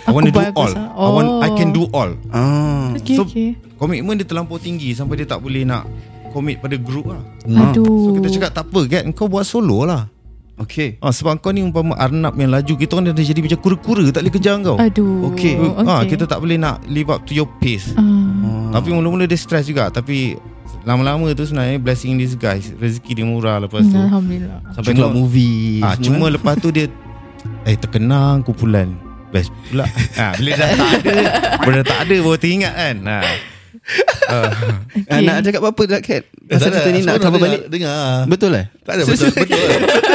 [0.05, 0.69] I want to do all.
[0.71, 1.75] sa- I want I can Oh.
[1.75, 2.13] do all.
[2.31, 2.93] ah.
[2.95, 3.57] Okay, So okay.
[3.75, 5.89] komitmen dia terlampau tinggi sampai dia tak boleh nak
[6.31, 7.23] commit pada group lah.
[7.45, 7.85] Aduh.
[7.85, 10.09] So kita cakap tak apa Gat Kau buat solo lah
[10.55, 14.07] Okay ah, Sebab kau ni umpama Arnab yang laju Kita orang dah jadi macam kura-kura
[14.09, 15.29] Tak boleh kejar kau Aduh.
[15.31, 15.55] Okay.
[15.55, 15.85] okay.
[15.85, 18.71] ah, Kita tak boleh nak live up to your pace Ah.
[18.73, 20.39] Tapi mula-mula dia stress juga Tapi
[20.83, 22.71] lama-lama tu sebenarnya blessing in disguise.
[22.73, 23.95] Rezeki dia murah lepas tu.
[23.95, 24.61] Alhamdulillah.
[24.71, 26.87] Sampai keluar movie Ah, cuma lepas tu dia
[27.63, 28.93] eh terkenang kumpulan
[29.35, 29.85] best pula.
[30.23, 31.15] ah, bila dah tak ada,
[31.59, 32.97] bila dah tak ada baru teringat kan.
[33.03, 33.19] Ha.
[34.31, 38.57] Ah, nak cakap apa tak Kat Pasal cerita ni nak cover dengar- balik Dengar Betul
[38.57, 39.61] eh Tak ada betul betul.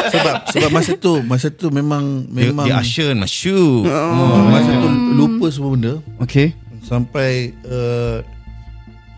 [0.10, 3.86] sebab sebab masa tu masa tu memang memang dia Ashen, Masyu.
[3.86, 6.56] oh, masa tu lupa semua benda Okay
[6.90, 8.26] sampai uh,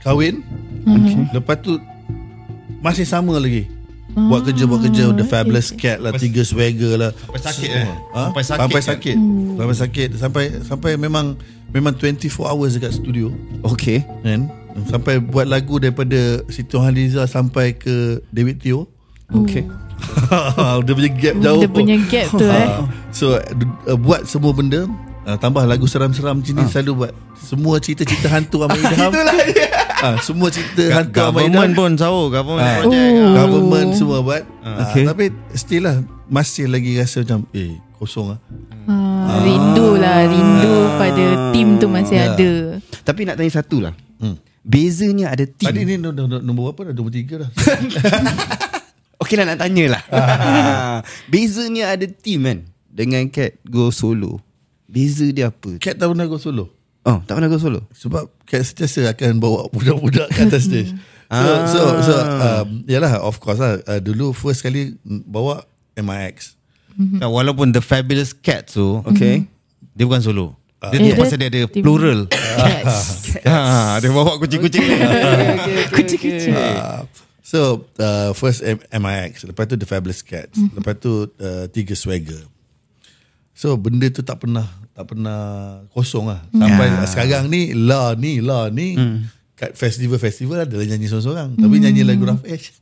[0.04, 0.44] kahwin.
[0.84, 1.24] Okay.
[1.32, 1.80] Lepas tu
[2.84, 3.72] masih sama lagi.
[4.12, 5.16] Buat kerja buat kerja.
[5.16, 7.12] The Fabulous Cat lah Tiga Swagger lah.
[7.16, 7.88] Sampai sakit, eh?
[8.16, 8.24] ha?
[8.28, 8.90] Sampai sakit Sampai kan?
[8.92, 9.18] sakit.
[9.56, 10.10] Sampai sakit.
[10.20, 11.40] Sampai sampai memang
[11.72, 13.32] Memang 24 hours dekat studio.
[13.64, 14.04] Okay.
[14.28, 14.52] Kan?
[14.92, 18.92] Sampai buat lagu daripada Siti Nurhaliza Sampai ke David Teo.
[19.32, 19.64] Okay.
[20.86, 21.62] Dia punya gap jauh.
[21.64, 22.68] Dia punya gap tu eh.
[23.16, 24.84] So uh, buat semua benda
[25.24, 27.12] uh, Tambah lagu seram-seram macam ni Selalu buat.
[27.38, 29.12] Semua cerita-cerita hantu Ahmad Idham.
[29.14, 29.68] Itulah dia.
[29.98, 31.52] Uh, Semua cerita hantu Ahmad Idham.
[31.52, 33.34] Government pun tahu Government Ah, project Oh.
[33.36, 34.44] Government semua buat.
[34.88, 35.04] Okay.
[35.04, 38.40] uh, Tapi still lah Masih lagi rasa macam Eh kosong lah
[38.86, 42.34] Ah, rindu lah Rindu pada tim tu masih Ya.
[42.34, 42.52] ada.
[43.02, 43.94] Tapi nak tanya satu lah.
[44.18, 44.36] Hmm.
[44.62, 45.68] Bezanya ada team.
[45.68, 46.94] Tadi ni nombor, nombor, nombor apa dah?
[46.94, 47.50] Nombor tiga dah.
[49.22, 50.02] Okay lah nak tanya lah.
[51.32, 52.60] Bezanya ada team kan?
[52.90, 54.42] Dengan Cat go solo
[54.92, 55.80] Beza dia apa?
[55.80, 56.68] Cat tak pernah go solo?
[57.02, 57.80] Oh tak pernah go solo.
[57.92, 60.92] Sebab Cat sentiasa akan bawa budak-budak ke atas stage.
[61.26, 61.64] So Ah.
[61.66, 63.80] so so um, Yalah of course lah.
[63.82, 65.64] Uh, Dulu first kali Bawa
[65.96, 66.60] MIX
[66.92, 69.48] Nah, Walaupun The Fabulous Cat tu Okay.
[69.92, 70.60] Dia bukan solo.
[70.82, 72.26] Dia, Eh, dia pasal dia ada plural.
[72.28, 73.38] Cats.
[73.44, 74.82] ha, Dia bawa kucing-kucing.
[74.82, 74.98] Ni
[75.96, 76.52] Kucing-kucing.
[76.52, 77.08] Uh,
[77.42, 77.60] So
[77.96, 80.56] uh, First M- MIX Lepas tu The Fabulous Cats.
[80.58, 82.44] Lepas tu uh, Tiga Swagger
[83.62, 84.66] So benda tu tak pernah
[84.98, 85.40] Tak pernah
[85.94, 86.42] Kosong lah.
[86.50, 88.98] Sampai sekarang ni La ni La ni
[89.54, 91.62] Kat festival-festival Adalah nyanyi seorang-seorang.
[91.62, 92.74] Tapi nyanyi lagu Rough Edge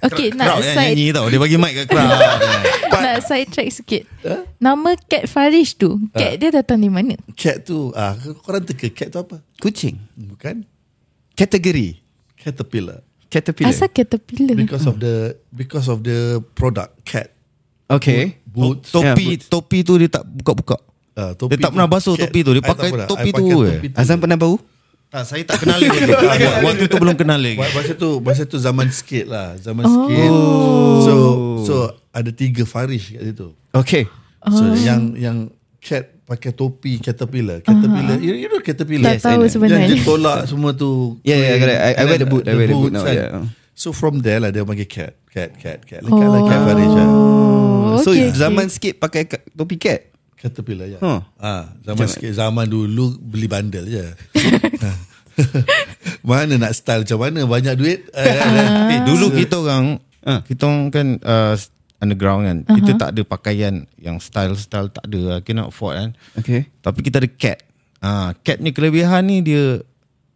[0.00, 1.28] Okay nak Crowd side nyanyi tau.
[1.28, 2.08] Dia bagi mic kat crowd.
[3.06, 4.02] Nak side track sikit.
[4.56, 7.12] Nama Cat Farish tu Cat dia datang di mana?
[7.36, 9.44] Cat tu ah, Korang teka cat tu apa?
[9.60, 10.00] Kucing.
[10.16, 10.64] Bukan.
[11.36, 12.00] Kategori
[12.40, 13.04] Caterpillar.
[13.28, 13.68] Caterpillar.
[13.68, 14.56] Asal caterpillar?
[14.56, 17.36] Because of the Because of the product Cat.
[17.92, 18.88] Okay Boots.
[18.88, 20.76] Topi Yeah, Topi tu dia tak buka-buka?
[21.16, 22.52] Uh, Dia tak pernah basuh topi tu.
[22.52, 23.88] Dia pakai topi tu, eh.
[23.92, 24.56] Azam pernah bau?
[25.06, 25.88] Tak, Saya tak kenal dia.
[25.94, 29.92] Waktu- Waktu tu belum kenal lagi Masa tu Masa tu zaman sikit lah Zaman oh.
[29.94, 30.30] sikit.
[31.00, 31.14] So
[31.62, 31.74] So
[32.10, 33.54] ada tiga Farish kat situ.
[33.70, 34.10] Okay.
[34.42, 35.36] So yang Yang
[35.78, 37.62] cat pakai topi Caterpillar.
[37.62, 39.14] Caterpillar you, you know Caterpillar?
[39.14, 39.46] Tak tahu I know.
[39.46, 39.86] sebenarnya.
[39.86, 40.90] Yang dia tolak semua tu.
[41.22, 41.80] Yeah, yeah, correct.
[41.80, 43.46] I- I wear the boot, I wear the boot now, boots yeah.
[43.76, 47.08] So from there lah Dia panggil cat Cat cat cat Lekat lah cat Farish lah
[47.86, 48.34] Oh, So okay, okay.
[48.34, 50.98] zaman sikit pakai ka- topi cat Caterpillar ya.
[51.00, 51.24] Huh.
[51.36, 54.04] Ah, zaman sikit zaman dulu beli bandel je.
[56.22, 58.00] mana nak style macam mana banyak duit.
[58.12, 58.90] Ah.
[58.92, 60.42] Eh, dulu kita orang Ah.
[60.42, 61.56] kita orang kan uh,
[61.98, 62.58] underground kan.
[62.68, 65.20] Kita tak ada pakaian yang style-style tak ada.
[65.26, 65.38] lah.
[65.40, 66.10] Cannot afford kan.
[66.36, 67.58] Okay Tapi kita ada cat.
[67.98, 69.80] Ah, cat ni kelebihan ni dia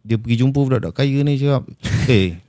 [0.01, 1.61] dia pergi jumpa budak-budak kaya ni cakap,
[2.09, 2.41] "Eh,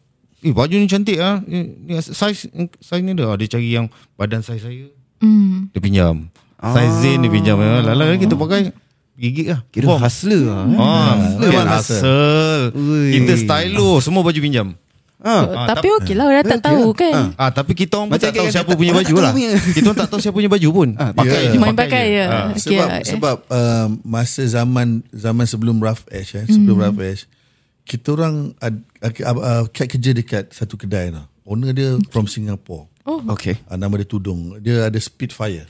[0.42, 1.38] eh baju ni cantik ah.
[1.44, 3.35] Eh, Ni size size ni dah.
[3.35, 4.87] Dia cari yang badan size saya.
[5.18, 5.70] Hmm.
[5.70, 6.26] Dia pinjam.
[6.59, 7.59] Size Zain dia pinjam.
[7.59, 8.70] Lala kita pakai
[9.12, 9.62] gigit lah.
[9.68, 10.00] Kira Form.
[10.00, 10.78] hustler lah eh?
[10.78, 11.98] Ah, memang hustle.
[11.98, 12.62] hustle.
[12.72, 13.11] Ui.
[13.12, 14.68] Kita stylo, semua baju pinjam.
[15.18, 16.94] Ah, Tapi okey lah Orang tak okey tahu lah.
[16.98, 19.31] kan Ah tapi kita orang pun Macam tak tahu kira siapa punya baju lah.
[19.31, 19.50] punya.
[19.55, 20.88] Kita orang tak tahu siapa punya baju pun.
[20.98, 21.46] Ah, Pakai yeah.
[21.48, 22.46] je, Main pakai je Ah.
[22.50, 23.05] Okay sebab eh.
[23.07, 26.85] sebab uh, masa zaman zaman sebelum Rough Edge eh, sebelum Hmm.
[26.85, 27.22] Rough Edge
[27.82, 31.26] kita orang uh, uh, cat kerja dekat satu kedai lah.
[31.42, 32.86] Owner dia from Singapore.
[33.02, 34.62] Oh Okay Uh, nama dia Tudung.
[34.62, 35.66] Dia ada Spitfire.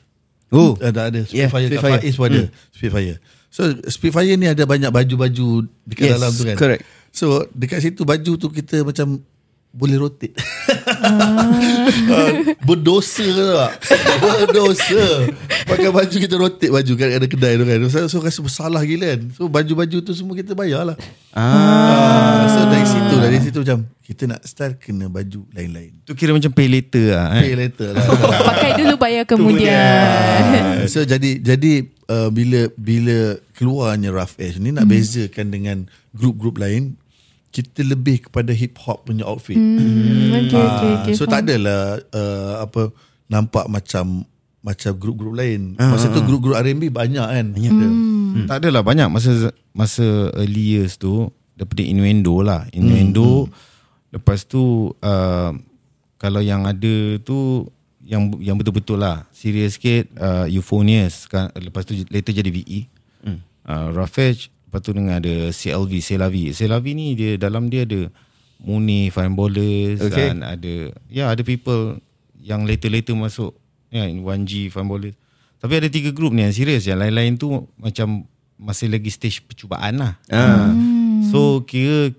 [0.52, 2.00] Oh Ada ada Yeah, Spitfire yeah, kat Spitfire.
[2.04, 2.42] Faiz pun ada
[2.76, 3.16] Spitfire
[3.48, 6.82] So Spitfire ni ada banyak baju-baju Dekat Yes, dalam tu kan correct.
[7.08, 9.24] So dekat situ baju tu kita macam
[9.72, 10.36] Boleh rotate
[11.00, 13.72] uh, Berdosa tak?
[14.20, 15.04] Berdosa.
[15.64, 17.78] Pakai baju kita rotate baju Kat ada kedai tu kan.
[17.88, 19.20] So, so rasa bersalah gila kan.
[19.32, 20.96] So baju-baju tu semua kita bayar lah.
[21.32, 22.44] Ah.
[22.46, 26.04] So dari situ Dari situ macam Kita nak style Kena baju lain-lain.
[26.04, 27.40] Tu kira macam pay later lah.
[27.40, 27.56] Pay Eh.
[27.56, 28.04] later lah.
[28.52, 29.72] Pakai dulu bayar kemudian.
[29.72, 35.78] Ah, so jadi jadi uh, bila bila keluarnya Rough Edge ni nak bezakan dengan
[36.12, 37.00] grup-grup lain
[37.52, 39.54] kita lebih kepada hip hop punya outfit.
[39.54, 42.88] Hmm, Okay okay Ah, okay so tak adalah uh, apa
[43.28, 44.24] nampak macam
[44.64, 45.76] macam grup-grup lain.
[45.76, 47.46] Masa tu grup-grup R&B banyak kan.
[47.52, 47.72] Banyak
[48.32, 48.48] Hmm.
[48.48, 52.64] Tak adalah banyak masa masa early years tu daripada innuendo lah.
[52.72, 53.52] Innuendo
[54.08, 55.52] lepas tu uh,
[56.16, 57.68] kalau yang ada tu
[58.00, 62.88] yang yang betul-betul lah serius sikit uh, Euphonious kan lepas tu later jadi VE.
[63.20, 63.38] Hmm.
[63.68, 66.56] Uh, Edge lepas tu dengan ada CLV, Selavi.
[66.56, 68.08] Selavi ni dia dalam dia ada
[68.56, 70.32] Muni Fine Bowlers Okay.
[70.32, 72.00] dan ada ya ada people
[72.40, 73.52] yang later-later masuk
[73.92, 75.12] ya in 1G Fine Bowlers.
[75.60, 78.24] Tapi ada tiga group ni yang serius yang lain-lain tu macam
[78.56, 80.16] masih lagi stage percubaan lah.
[80.32, 80.72] Ah.
[81.28, 82.16] So kira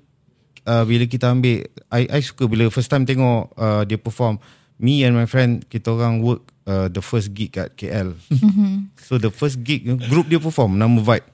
[0.69, 4.37] uh, bila kita ambil I, I suka bila first time tengok uh, dia perform
[4.77, 8.13] me and my friend kita orang work uh, the first gig kat KL.
[9.09, 11.32] so the first gig group dia perform nama Vibe.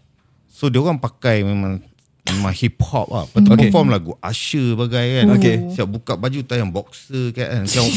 [0.59, 1.79] So dia orang pakai memang
[2.27, 3.23] memang hip hop lah.
[3.23, 3.61] Lepas tu Okay.
[3.65, 5.25] perform lagu Usher bagai kan.
[5.39, 5.55] Okay.
[5.71, 7.63] Siap buka baju tayang boxer kan.
[7.63, 7.87] "Ui,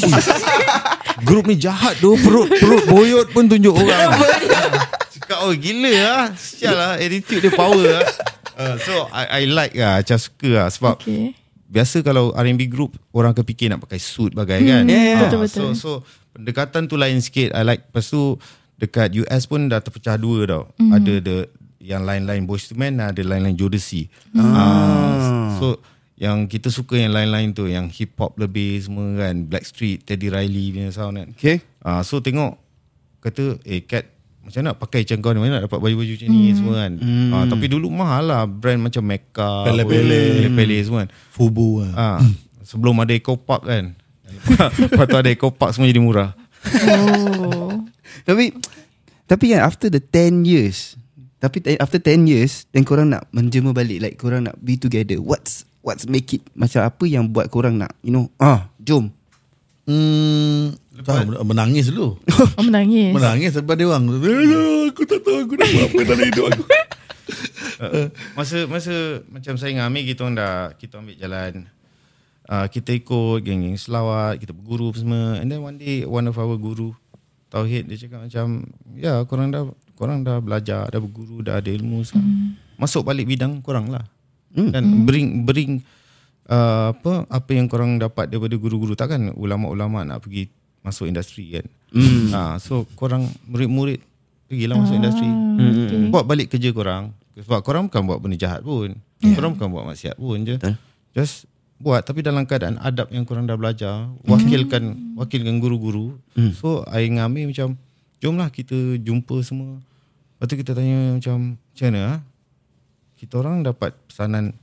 [1.26, 4.16] Grup ni jahat tu Perut perut boyot pun tunjuk orang
[5.12, 8.02] Cakap oh gila lah Sial lah Attitude dia power lah
[8.56, 11.36] uh, So I, I like lah Macam suka lah Sebab Okay.
[11.68, 15.20] Biasa kalau R&B group Orang kepikir nak pakai suit bagai kan Yeah.
[15.20, 15.76] Ah, Betul-betul.
[15.76, 18.40] So, so pendekatan tu lain sikit I like Lepas tu
[18.80, 21.36] Dekat US pun dah terpecah dua tau Ada the
[21.82, 24.06] Yang lain-lain Boyz II Men Ada lain-lain Jodeci
[24.38, 25.58] ah.
[25.58, 25.82] So
[26.22, 30.70] yang kita suka yang lain-lain tu yang hip hop lebih semua kan Blackstreet, Teddy Riley
[30.70, 31.28] punya sound kan.
[31.34, 31.58] Okay.
[31.82, 32.62] Ah so tengok
[33.18, 34.06] kata eh cat
[34.46, 36.92] macam nak pakai macam kau ni mana nak dapat baju-baju macam ni semua kan.
[37.34, 40.46] Ah tapi dulu mahal lah brand macam Mecca, Pele-pele.
[40.54, 41.10] Pele semua kan.
[41.34, 41.92] Fubu lah.
[41.98, 42.20] Ah
[42.62, 43.98] sebelum ada Eco Park kan.
[44.78, 46.38] Lepas tu ada Eco Park semua jadi murah.
[46.86, 47.82] Oh.
[48.28, 48.54] Tapi
[49.26, 50.94] tapi kan after the 10 years
[51.42, 55.18] tapi te- after 10 years then korang nak menjema balik like korang nak be together.
[55.18, 59.10] What's what's make it macam apa yang buat korang nak you know ah jom.
[59.82, 62.14] Hmm, tahu, menangis dulu.
[62.54, 63.10] Oh menangis.
[63.10, 64.06] menangis sebab dia orang.
[64.94, 66.64] Aku tak tahu aku nak buat apa dalam hidup aku.
[68.38, 71.66] Masa masa macam saya dengan Amir kita orang dah kita ambil jalan
[72.46, 76.54] uh, kita ikut geng-geng selawat, kita berguru semua and then one day one of our
[76.54, 76.94] guru
[77.52, 78.64] Tauhid dia cakap macam
[78.96, 79.68] ya korang dah
[80.02, 82.58] korang dah belajar, dah berguru, dah ada ilmu sekarang.
[82.74, 84.02] Masuk balik bidang korang lah.
[84.50, 85.78] Kan bring bring
[86.50, 90.50] uh, apa apa yang korang dapat daripada guru-guru takkan ulama-ulama nak pergi
[90.82, 91.66] masuk industri kan.
[92.34, 94.02] Ha, so korang murid-murid
[94.50, 95.28] pergilah masuk industri.
[95.30, 96.08] okay.
[96.10, 98.92] Buat balik kerja korang Sebab korang bukan buat benda jahat pun
[99.24, 99.32] yeah.
[99.32, 100.76] Korang bukan buat maksiat pun je Betul.
[101.16, 101.48] Just
[101.80, 106.20] buat Tapi dalam keadaan adab yang korang dah belajar Wakilkan Wakilkan guru-guru
[106.60, 107.80] So I dengan Amir macam
[108.20, 109.80] Jomlah kita jumpa semua
[110.42, 112.14] Lepas tu kita tanya macam Macam mana ha?
[113.14, 114.58] Kita orang dapat pesanan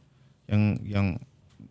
[0.52, 1.08] Yang Yang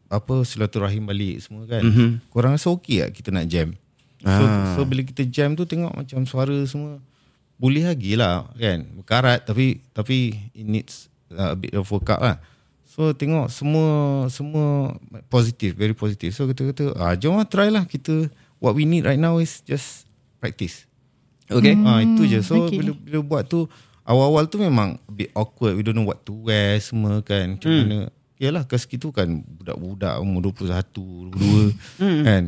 [0.08, 1.84] Apa Silaturahim balik semua kan.
[1.84, 2.32] Mhm.
[2.32, 3.76] Korang rasa okey tak kita nak jam?
[4.24, 4.42] So,
[4.72, 6.96] so bila kita jam tu tengok macam suara semua
[7.60, 8.88] boleh lagi lah kan.
[8.96, 12.40] Berkarat tapi tapi it needs uh, a bit of workout lah.
[12.88, 14.96] So tengok semua semua
[15.28, 17.84] positif very positif so kita kata ah jom lah try lah.
[17.84, 20.08] Kita what we need right now is just
[20.40, 20.88] practice.
[21.52, 21.76] Okay.
[21.84, 22.40] ah itu je.
[22.40, 22.80] So okay.
[22.80, 23.68] bila bila buat tu
[24.08, 25.76] awal-awal tu memang a bit awkward.
[25.76, 27.60] We don't know what to wear semua kan.
[27.60, 27.98] Macam mana.
[28.40, 31.36] Yalah kes kita kan budak-budak umur 21,
[32.00, 32.44] 22 kan.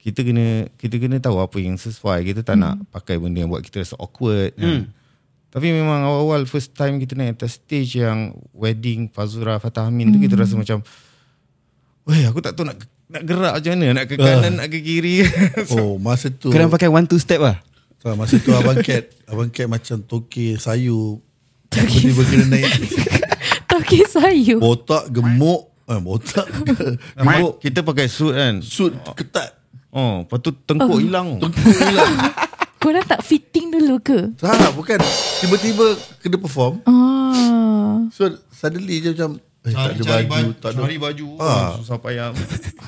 [0.00, 2.22] Kita kena kita kena tahu apa yang sesuai.
[2.22, 4.86] Kita tak nak pakai benda yang buat kita rasa awkward kan.
[5.50, 10.22] Tapi memang awal-awal first time kita naik atas stage yang wedding Fazura Fatah Amin tu
[10.22, 10.78] kita rasa macam
[12.06, 12.78] Weh aku tak tahu nak
[13.10, 13.86] nak gerak macam mana.
[13.98, 15.26] Nak ke kanan nak ke kiri.
[15.74, 17.58] Oh, masa tu Korang pakai one two step lah.
[18.00, 21.20] Tak, masa tu abang Cat, abang Cat macam toke sayu.
[21.68, 22.66] Tiba-tiba kena naik
[23.70, 24.58] Toki sayu.
[24.58, 26.42] botak gemuk, eh, botak
[27.14, 29.54] gemuk, Kita pakai suit kan suit ketat.
[29.90, 32.14] Oh, lepas tu tengkuk hilang Tengkuk hilang.
[32.82, 34.32] Korang tak fitting dulu ke?
[34.34, 34.96] Tak, bukan.
[35.38, 36.80] Tiba-tiba kena perform.
[36.88, 38.08] Ah.
[38.10, 40.80] So suddenly je macam eh, tak ada baju, tak ada.
[40.80, 41.44] Cari baju Ah.
[41.44, 41.68] ah.
[41.78, 42.32] Susah payah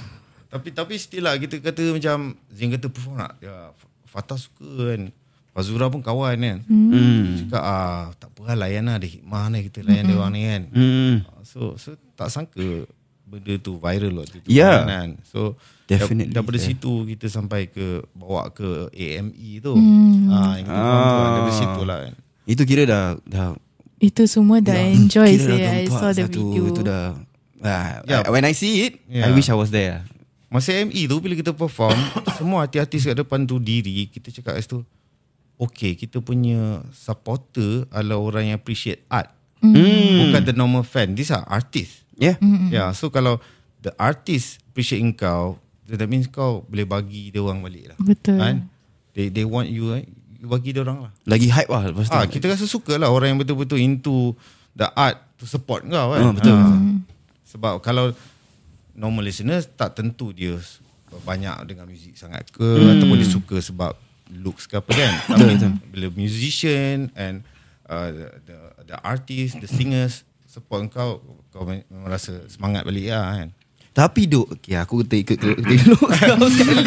[0.53, 3.71] Tapi tapi still lah Kita kata macam Zin kata perform nak ya,
[4.13, 5.09] Fatah suka kan
[5.51, 7.45] Fazura pun kawan kan hmm.
[7.45, 10.43] Cakap ah, Tak apa lah layan lah Ada hikmah ni Kita layan dia orang ni
[10.43, 11.15] kan Hmm.
[11.27, 12.89] Ah, So so tak sangka
[13.23, 14.81] Benda tu viral waktu tu Ya.
[14.83, 15.17] kan?
[15.23, 16.69] So Definitely, dar- Daripada yeah.
[16.69, 20.29] situ Kita sampai ke Bawa ke AME tu hmm.
[20.29, 22.13] ah, Yang kita faham tu kan Daripada situ lah kan
[22.45, 23.49] Itu kira dah dah
[23.99, 25.73] Itu semua dah enjoy kira dah saya.
[25.79, 26.41] I saw the satu.
[26.43, 26.63] video.
[26.67, 27.13] Itu dah
[27.61, 28.25] ah, Ya.
[28.27, 29.31] When I see it I Ya.
[29.31, 30.01] wish I was there.
[30.53, 31.97] Masa ME tu bila kita perform
[32.39, 34.85] Semua artis-artis kat depan tu diri Kita cakap kat situ
[35.57, 39.79] Okay kita punya supporter Adalah orang yang appreciate art Hmm.
[40.27, 42.37] Bukan the normal fan These are artists Yeah.
[42.69, 43.41] Yeah, so kalau
[43.81, 47.99] the artist appreciate kau, that means kau boleh bagi dia orang balik lah.
[47.99, 48.39] Betul.
[48.39, 48.57] Kan?
[49.13, 50.07] They they want you, eh?
[50.39, 51.13] you bagi dia orang lah.
[51.27, 52.15] Lagi hype lah lepas tu.
[52.15, 54.39] Ah, kita rasa suka lah orang yang betul-betul into
[54.73, 56.21] the art to support kau kan.
[56.21, 56.63] Ah, betul, Ah.
[56.63, 56.79] betul.
[57.49, 58.05] Sebab kalau
[58.97, 60.57] normal listeners tak tentu dia
[61.25, 62.97] banyak dengan muzik sangat ke hmm.
[62.99, 63.93] ataupun dia suka sebab
[64.41, 65.13] looks ke apa kan.
[65.29, 65.61] Tapi
[65.93, 67.45] bila musician and
[67.85, 68.59] uh, the, the
[68.93, 71.21] the artist, the singers support kau
[71.53, 73.51] kau memang rasa semangat balik lah kan.
[73.93, 76.81] Tapi duk Okay aku tak ikut kau sekali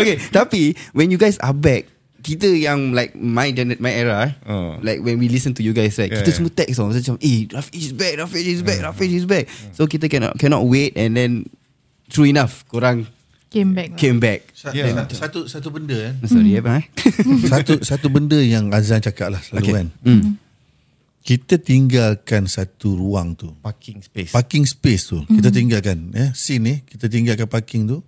[0.00, 4.32] Okay Tapi When you guys are back kita yang like my gener- my era eh,
[4.44, 4.74] Oh.
[4.80, 6.36] like when we listen to you guys right Yeah, kita yeah.
[6.36, 9.84] semua text tau macam eh Rafiq is back Rafiq is back Rafiq is back so
[9.84, 11.46] kita cannot cannot wait and then
[12.06, 13.06] true enough korang
[13.48, 13.96] Came back.
[13.96, 14.92] came back Sa- Yeah.
[14.92, 16.12] satu, satu satu benda eh.
[16.22, 16.84] sorry apa eh
[17.52, 19.74] satu satu benda yang Azan cakap lah selalu Okay.
[19.74, 19.86] kan.
[21.18, 23.52] Kita tinggalkan satu ruang tu.
[23.60, 24.32] Parking space.
[24.32, 28.00] Parking space tu kita tinggalkan eh scene ni kita tinggalkan parking tu.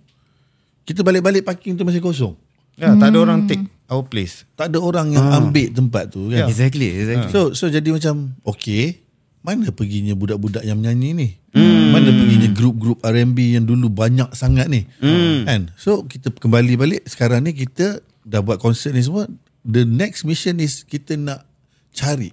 [0.81, 2.33] Kita balik-balik parking tu masih kosong.
[2.73, 3.61] Ya, tak ada orang take
[3.91, 4.47] our place.
[4.55, 6.47] Tak ada orang yang ambil tempat tu kan.
[6.47, 9.03] exactly exactly So so jadi macam okay
[9.41, 11.27] mana perginya budak-budak yang menyanyi ni?
[11.51, 11.91] Hmm.
[11.91, 14.85] Mana perginya grup-grup R&B yang dulu banyak sangat ni?
[15.01, 15.43] Hmm.
[15.43, 15.61] Kan?
[15.75, 19.25] So kita kembali balik sekarang ni kita dah buat konsert ni semua.
[19.65, 21.43] The next mission is kita nak
[21.91, 22.31] cari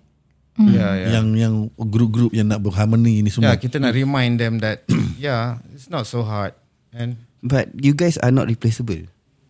[0.58, 1.06] Ya, ya.
[1.18, 3.54] yang yang grup-grup yang nak berharmoni ni Ya, semua.
[3.54, 4.82] kita nak remind them that
[5.14, 6.50] yeah, it's not so hard.
[6.90, 9.06] And But you guys are not replaceable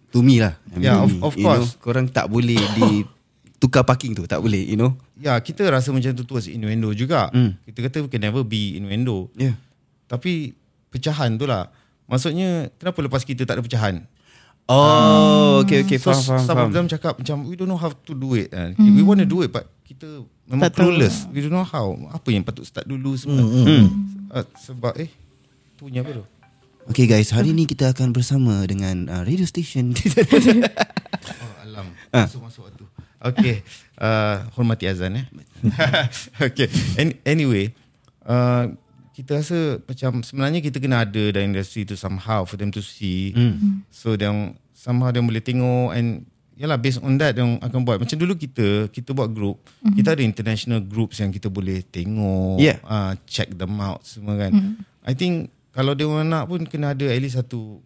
[0.09, 1.69] To me lah I Yeah, mean, of- of you course.
[1.71, 3.05] know, Korang tak boleh di
[3.57, 7.27] Tukar parking tu Tak boleh you know ya, kita rasa macam tu towards innuendo juga.
[7.29, 7.59] Hmm.
[7.65, 9.27] Kita kata we can never be innuendo.
[9.35, 9.59] Yeah
[10.07, 10.55] Tapi
[10.89, 11.69] pecahan tu lah.
[12.05, 14.07] Maksudnya kenapa lepas kita tak ada pecahan?
[14.69, 16.67] Oh okay okay So Faham faham, some faham.
[16.67, 18.73] of them cakap macam we don't know how to do it kan.
[18.77, 20.07] We want to do it but kita
[20.45, 20.93] memang Tak tahu.
[20.93, 21.25] clueless.
[21.29, 21.93] We don't know how.
[22.09, 23.43] Apa yang patut start dulu semua.
[23.43, 23.85] Hmm.
[24.29, 25.09] Uh, sebab eh
[25.75, 26.25] tu punya apa tu?
[26.89, 29.93] Okay guys Hari ni kita akan bersama Dengan uh, radio station
[31.29, 31.87] Oh, alam.
[32.15, 32.85] Masuk masuk waktu.
[33.19, 33.57] Okay.
[33.99, 35.27] Uh, hormati azan eh.
[36.47, 36.71] okay.
[36.95, 37.75] An- anyway,
[38.23, 38.71] uh,
[39.11, 43.35] kita rasa macam sebenarnya kita kena ada dalam industri tu somehow for them to see.
[43.35, 43.83] Mm.
[43.91, 46.23] So yang somehow dia boleh tengok and
[46.55, 47.99] yalah based on that yang akan buat.
[47.99, 49.95] Macam dulu kita kita buat group, mm-hmm.
[49.99, 52.79] kita ada international groups yang kita boleh tengok, Yeah.
[52.87, 54.55] uh, check them out semua kan.
[54.55, 54.73] Mm.
[55.03, 57.79] I think kalau dia orang nak pun kena ada at least satu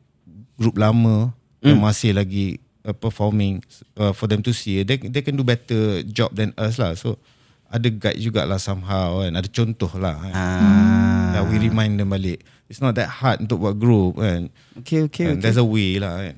[0.56, 1.28] group lama
[1.60, 1.68] mm.
[1.68, 2.56] yang masih lagi
[2.88, 3.60] uh, performing
[4.00, 7.20] uh, for them to see they they can do better job than us lah so
[7.68, 10.32] ada guide jugalah somehow kan ada contoh lah kan.
[10.32, 11.36] ah.
[11.36, 12.40] yeah, we remind them balik
[12.72, 14.48] it's not that hard untuk buat group kan
[14.80, 15.44] Okay okay, And okay.
[15.44, 16.36] there's a way lah kan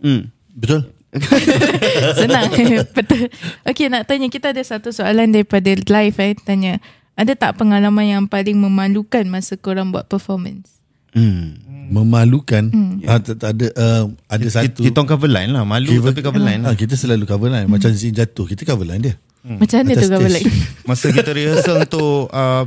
[0.00, 0.22] mm.
[0.56, 0.88] Betul?
[2.24, 2.48] Senang
[2.96, 3.28] Betul
[3.68, 6.82] Okay nak tanya Kita ada satu soalan Daripada live eh Tanya
[7.14, 10.74] Ada tak pengalaman yang paling memalukan Masa korang buat performance
[11.14, 11.46] Mm.
[11.84, 12.64] Memalukan.
[13.04, 14.80] Ah, tak, tak ada uh, ada satu.
[14.80, 17.48] kita orang cover line lah malu Kita- tapi cover line Ah, lah kita selalu cover
[17.48, 17.68] line.
[17.68, 19.14] Macam Zin jatuh, kita cover line dia.
[19.44, 20.32] Macam mana Atas tu stage.
[20.32, 20.48] like
[20.88, 22.64] masa kita rehearsal untuk uh,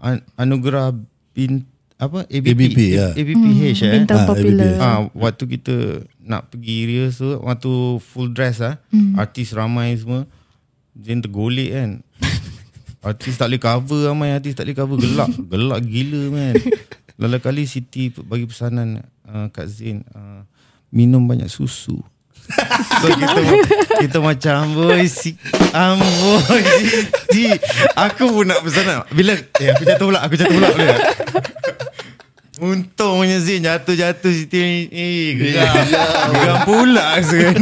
[0.00, 0.96] an- anugerah
[1.30, 3.12] bin apa ABP ABP, ya.
[3.12, 4.80] ABPH eh Bintang Ah, popular ABP.
[4.80, 5.74] Ah, waktu kita
[6.18, 9.14] nak pergi rehearsal waktu full dress ah, hmm.
[9.14, 10.24] artis ramai semua.
[10.94, 11.90] Jen tergolek kan.
[13.04, 15.28] artis tak boleh cover ramai artis tak boleh cover gelak.
[15.44, 16.54] gelak gila man.
[17.14, 18.98] Lala kali Siti bagi pesanan
[19.30, 20.42] uh, kat Zain uh,
[20.90, 21.98] minum banyak susu.
[23.00, 23.40] So kita
[24.04, 25.32] kita macam boy si
[25.72, 27.48] amboi Siti.
[27.96, 29.06] Aku pun nak pesanan.
[29.14, 31.00] Bila eh aku jatuh pula, aku jatuh pula boleh tak?
[32.54, 35.74] Untungnya Zin jatuh-jatuh Siti ni Eh geram
[36.30, 37.60] Geram pula kan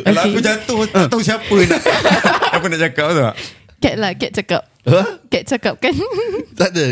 [0.00, 0.30] Kalau Okay.
[0.30, 1.82] aku jatuh Tak tahu siapa nak
[2.54, 3.34] Apa nak cakap tu tak
[3.80, 5.20] Cat lah Cat cakap Huh?
[5.28, 5.92] Cat cakap kan
[6.58, 6.86] Tak ada.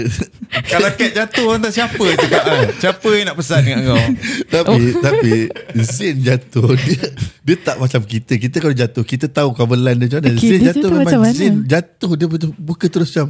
[0.62, 4.04] Kalau cat jatuh Orang tak siapa yang cakap kan Siapa yang nak pesan dengan kau
[4.46, 5.32] tapi tapi
[5.78, 7.00] Zain jatuh dia
[7.40, 8.36] dia tak macam kita.
[8.36, 10.28] Kita kalau jatuh kita tahu cover line dia macam mana.
[10.30, 11.32] Okay, Zain dia jatuh memang macam mana?
[11.34, 13.28] Zain jatuh dia betul buka terus macam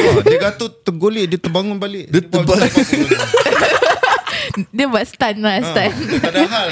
[0.00, 2.60] oh, Dia jatuh tergolek Dia terbangun balik Dia buat- terbang.
[4.70, 6.68] Dia buat stun lah Stun Tak ada hal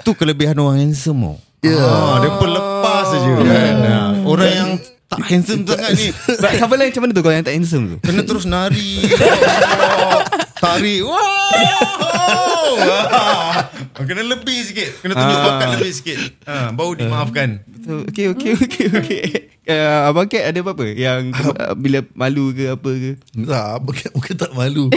[0.00, 1.36] Tu kelebihan orang handsome oh.
[1.60, 1.76] Ya.
[1.76, 4.70] Ah, Dia pun lepas saja kan Ah, Orang yang
[5.16, 7.96] tak handsome sangat ni But cover line macam mana tu Kalau yang tak handsome tu
[8.00, 10.20] Kena terus nari oh,
[10.56, 15.44] Tarik Wow Ah, Kena lebih sikit Kena tunjuk Ah.
[15.48, 19.22] bakat lebih sikit ha, Baru dimaafkan So, okay, okay, okay, okay.
[19.64, 20.88] Uh, Abang Kat ada apa-apa?
[20.88, 23.12] Yang uh, bila malu ke apa ke?
[23.38, 24.88] tak bukan, bukan tak malu.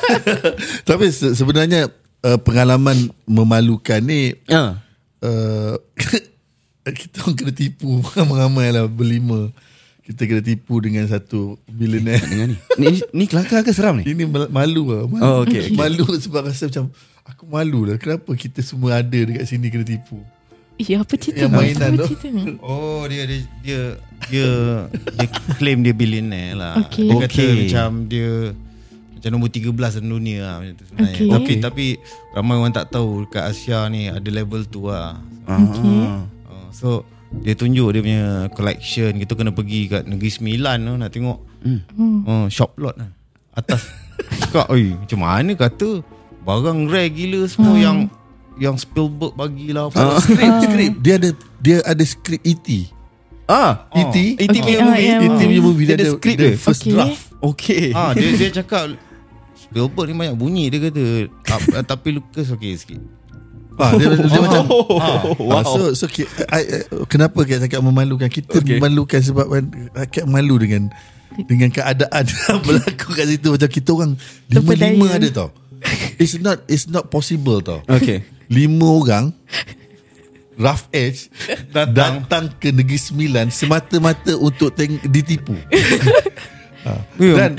[0.88, 4.80] tapi se- sebenarnya uh, pengalaman memalukan ni Uh.
[5.20, 5.76] uh,
[6.88, 9.50] kita orang kena tipu ramai-ramai lah berlima.
[10.00, 12.22] Kita kena tipu dengan satu billionaire.
[12.22, 12.56] Dengan ni.
[12.76, 14.06] Ni, ni kelakar ke seram ni?
[14.06, 15.18] Ini mal- malu lah malu.
[15.20, 15.74] Oh, okay, okay.
[15.74, 16.94] Malu sebab rasa macam
[17.26, 20.22] Aku malu lah Kenapa kita semua ada Dekat sini kena tipu
[20.78, 22.06] Ya apa cerita Yang mainan Apa tu.
[22.06, 22.54] cerita ni?
[22.62, 23.80] Oh dia dia dia
[24.26, 24.46] dia,
[25.12, 26.74] dia claim dia billionaire lah.
[26.82, 27.04] Okay.
[27.04, 27.50] Dia kata Okay.
[27.62, 28.30] macam dia
[29.12, 31.16] macam nombor 13 dalam dunia lah macam tu sebenarnya.
[31.16, 31.28] Okay.
[31.32, 31.86] Tapi tapi
[32.30, 35.18] ramai orang tak tahu dekat Asia ni ada level tu lah.
[35.42, 35.82] Okay.
[35.82, 36.22] Uh,
[36.76, 37.00] so
[37.42, 38.24] dia tunjuk dia punya
[38.54, 41.80] collection Kita kena pergi kat Negeri Sembilan tu Nak tengok hmm.
[42.22, 43.10] uh, Shop lot lah
[43.50, 43.82] Atas
[44.46, 46.06] Cakap oi macam mana kata
[46.46, 47.82] Barang rare gila semua Hmm.
[47.82, 47.98] yang
[48.56, 50.16] Yang Spielberg bagilah Ah.
[50.16, 50.92] Skrip, skrip.
[51.02, 52.88] Dia ada dia ada skrip E.T.
[53.44, 54.16] Ah, E.T.
[54.38, 54.46] E.T.
[54.48, 54.78] punya Okay.
[54.80, 55.02] movie.
[55.02, 55.26] E.T.
[55.26, 55.48] yeah.
[55.50, 56.56] punya movie dia Dia ada skrip dia dia.
[56.56, 56.92] first Okay.
[56.94, 57.22] draft.
[57.42, 57.84] Okay.
[57.98, 58.94] Ah dia dia cakap
[59.52, 61.04] Spielberg ni banyak bunyi dia kata
[61.74, 63.02] ah, Tapi Lucas okey sikit
[63.76, 64.88] Ah, dia, dia macam Oh,
[65.52, 65.62] wow.
[65.62, 68.26] so so ki- I, I, kenapa kita cakap memalukan?
[68.26, 68.76] Kita Okay.
[68.76, 69.46] memalukan sebab
[69.92, 70.88] rakyat malu dengan
[71.44, 74.12] dengan keadaan yang berlaku kat situ macam kita orang
[74.46, 74.90] lima Terpedaya.
[74.90, 75.48] lima ada tau.
[76.16, 77.84] It's not it's not possible tau.
[77.86, 78.24] Okay.
[78.46, 79.36] Lima orang
[80.56, 81.28] rough edge
[81.68, 82.24] Datang.
[82.24, 85.52] datang ke Negeri Sembilan semata-mata untuk teng- ditipu.
[86.80, 86.92] Ha.
[87.18, 87.34] Ya.
[87.36, 87.50] Dan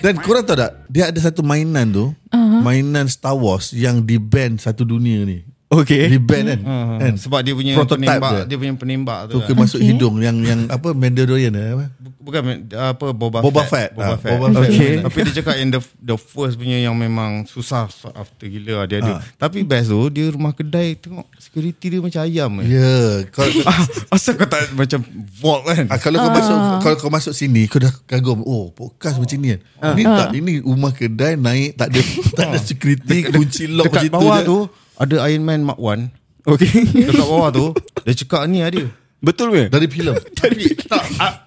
[0.00, 2.62] dan korang tahu tak dia ada satu mainan tu uh-huh.
[2.62, 5.42] mainan Star Wars yang di ban satu dunia ni.
[5.66, 6.06] Okay.
[6.06, 6.60] Di ban kan.
[6.62, 7.14] uh, kan?
[7.18, 8.44] Sebab dia punya Prototype penembak dia.
[8.46, 9.46] Dia punya penembak tu tu kan.
[9.46, 9.88] ke masuk Okay.
[9.90, 11.84] hidung yang yang apa Mandalorian eh, apa?
[12.16, 13.90] Bukan apa Boba, Boba Fett.
[13.90, 13.90] Fett.
[13.92, 14.30] Boba Ah, Fett.
[14.32, 14.66] Boba Fett.
[14.68, 14.92] Okay.
[15.00, 18.98] Tapi dia cakap yang the the first punya yang memang susah so after gila dia
[19.00, 19.18] ada.
[19.18, 19.20] Ah.
[19.36, 22.70] Tapi best tu dia rumah kedai tengok security dia macam ayam Ya, eh.
[22.70, 23.10] yeah.
[23.28, 23.50] kalau
[24.14, 25.02] Asal kau tak macam
[25.36, 25.86] vault kan?
[25.88, 29.50] ah, kalau kau masuk kalau kau masuk sini kau dah kagum, oh podcast macam ni
[29.50, 29.60] kan.
[29.92, 32.00] Ini tak ini rumah kedai naik tak ada
[32.38, 34.46] tak ada security kunci lock Dekat situ bawah je.
[34.46, 34.58] tu
[34.96, 36.08] ada Iron Man Mark 1.
[36.46, 36.70] Okay.
[36.86, 37.66] Dekat bawah tu
[38.06, 38.86] dia cakap ni ada.
[39.18, 39.62] Betul ke?
[39.66, 40.14] dari filem.
[40.38, 41.38] Tapi tak a-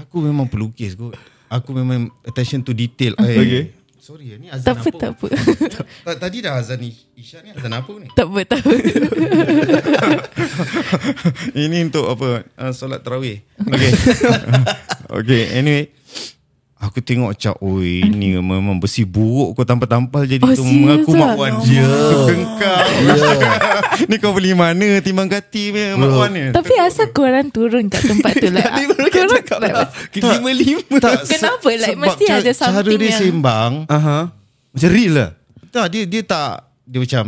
[0.00, 1.16] aku memang pelukis kot.
[1.46, 3.14] Aku memang attention to detail.
[3.18, 3.64] Eh, Okay.
[4.04, 4.98] Sorry ni azan Tak apa, apa?
[5.00, 5.26] tak apa.
[6.04, 6.76] Ta- Tadi dah azan
[7.16, 8.04] Isyak ni azan apa ni?
[8.12, 8.72] tak apa, tak apa.
[11.56, 12.44] Ini untuk apa?
[12.52, 13.40] Uh, solat tarawih.
[13.56, 13.90] Okay.
[15.08, 15.88] okay, anyway.
[16.84, 21.10] Aku tengok macam Oi ni memang besi buruk Kau tampal-tampal jadi Oh, tu Mengaku?
[21.12, 21.88] Mak Wan Ya.
[22.28, 22.88] Kengkang
[24.10, 28.04] Ni kau beli mana Timbang kati punya Mak Wan ni Tapi asal korang turun kat
[28.04, 28.68] tempat tu lah?
[29.06, 29.88] Kan cakap lah.
[30.12, 30.82] Lima-lima.
[30.98, 31.64] Tak, Kenapa?
[31.66, 34.18] se- Like, mesti ada Cara something dia yang- sembang Aha.
[34.70, 35.30] Macam real lah.
[35.70, 36.52] Tak dia dia tak
[36.84, 37.24] Dia macam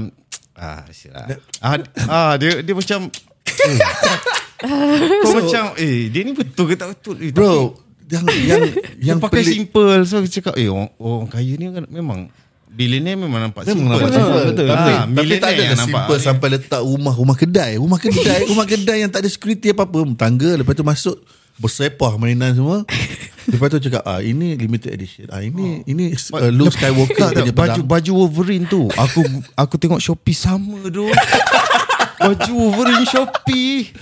[0.52, 1.12] Ah, sial.
[1.60, 1.76] ah,
[2.08, 3.12] ah dia dia macam
[3.46, 3.78] eh,
[5.20, 7.76] Kau macam Eh dia ni betul ke tak betul eh, Bro,
[8.06, 8.62] yang yang
[9.06, 12.20] Yang pakai pelik simple So aku cakap Eh orang, orang kaya ni kan memang
[12.68, 14.42] Billionaire memang nampak Memang simple nampak Betul, simple.
[14.46, 14.66] betul.
[14.68, 16.22] Tapi, Ah, tapi tak ada yang nampak simple ni.
[16.22, 17.72] sampai letak rumah rumah kedai.
[17.76, 19.98] Rumah kedai, rumah kedai yang tak ada security apa-apa.
[20.14, 21.16] Tangga lepas tu masuk
[21.56, 22.84] bersepah mainan semua.
[23.46, 25.24] Lepas tu cakap ah ini limited edition.
[25.26, 27.86] Ah ini ini uh, Luke Skywalker tak, tak, baju pedang.
[27.86, 31.08] baju Wolverine tu Aku aku tengok Shopee sama tu
[32.20, 33.92] Baju Wolverine Shopee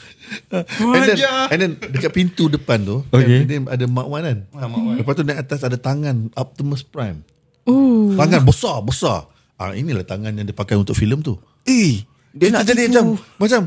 [0.80, 1.18] And then,
[1.52, 3.44] and then dekat pintu depan tu Okay.
[3.44, 3.60] okay.
[3.60, 4.38] ada Mark Wan kan.
[4.56, 4.94] Ah, Mark Wan.
[4.96, 7.20] Lepas tu naik atas ada tangan Optimus Prime.
[7.68, 8.16] Ooh.
[8.16, 9.28] Tangan besar besar.
[9.60, 11.38] Ah inilah tangan yang dipakai untuk filem tu.
[11.68, 12.02] Eh.
[12.34, 13.60] Dia nak jadi macam macam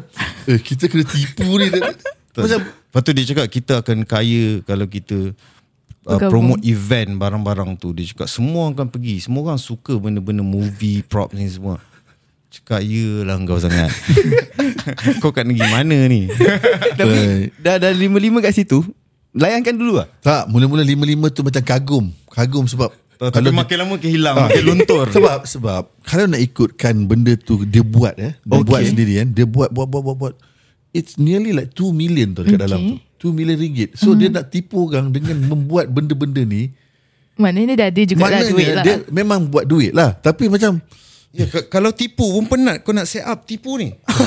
[0.50, 1.72] eh kita kena tipu ni.
[2.36, 5.36] macam Lepas tu dia cakap kita akan kaya kalau kita
[6.08, 7.94] uh, promote event barang-barang tu.
[7.94, 9.16] Dia cakap semua orang akan pergi.
[9.22, 11.78] Semua orang suka benda-benda movie, prop ni semua.
[12.48, 13.92] Cakap yelah kau sangat.
[15.22, 16.32] kau kat negeri mana ni?
[17.00, 18.82] Tapi dah dah lima-lima kat situ.
[19.36, 20.08] Layankan dulu lah.
[20.20, 22.06] Tak, mula-mula lima-lima tu macam kagum.
[22.32, 25.06] Kagum sebab Tapi di- makin lama makin hilang, makin luntur.
[25.16, 28.64] sebab sebab kalau nak ikutkan benda tu dia buat eh, dia Okay.
[28.64, 30.34] buat sendiri kan, dia buat buat buat buat buat.
[30.94, 32.66] It's nearly like 2 million tu dekat Okay.
[32.66, 32.96] dalam tu.
[33.28, 33.98] 2 million ringgit.
[33.98, 36.70] So dia nak tipu orang dengan membuat benda-benda ni.
[37.38, 38.84] Maknanya dia ada juga lah duit lah.
[38.86, 40.14] dia memang buat duit lah.
[40.16, 40.82] Tapi macam
[41.30, 43.92] Ya, k- kalau tipu pun penat kau nak set up tipu ni.
[44.08, 44.18] ha,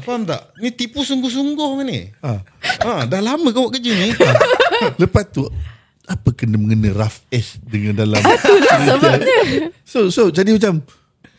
[0.00, 0.50] faham tak?
[0.56, 2.10] Ni tipu sungguh-sungguh ni.
[2.18, 2.40] ha,
[2.78, 4.10] Ha, dah lama kau buat kerja ni.
[4.96, 5.44] lepas tu
[6.02, 9.26] apa kena mengena rough edge dengan dalam Itulah sebabnya.
[9.82, 10.82] So so jadi macam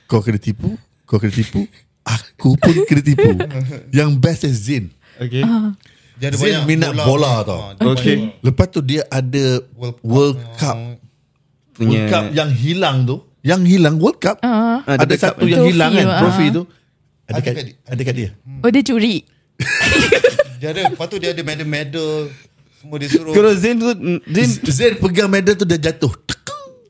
[0.05, 1.65] kau kena tipu, kau kena tipu,
[2.01, 3.29] aku pun kena tipu.
[3.89, 4.93] Yang best is Zain.
[5.17, 5.43] Okay.
[6.15, 7.59] Dia Zain minat bola, tau.
[7.61, 8.15] Ha, dia Okay.
[8.39, 10.95] Lepas tu dia ada World World Cup Cup, yang-
[11.73, 13.15] Punya World Cup yang hilang tu,
[13.47, 14.43] yang hilang World Cup.
[14.43, 14.83] Ah.
[14.83, 16.19] Ah, ada dia satu cup yang Trophy hilang kan, tu, ah.
[16.19, 16.63] trofi tu.
[17.27, 17.53] Ada kat,
[17.87, 18.29] ada kat dia.
[18.59, 19.15] Oh dia curi.
[20.57, 22.33] Dia ada Lepas tu dia ada medal-medal
[22.81, 23.89] Semua dia suruh Kalau Zain tu
[24.25, 26.09] Zain Zain pegang medal tu dia jatuh.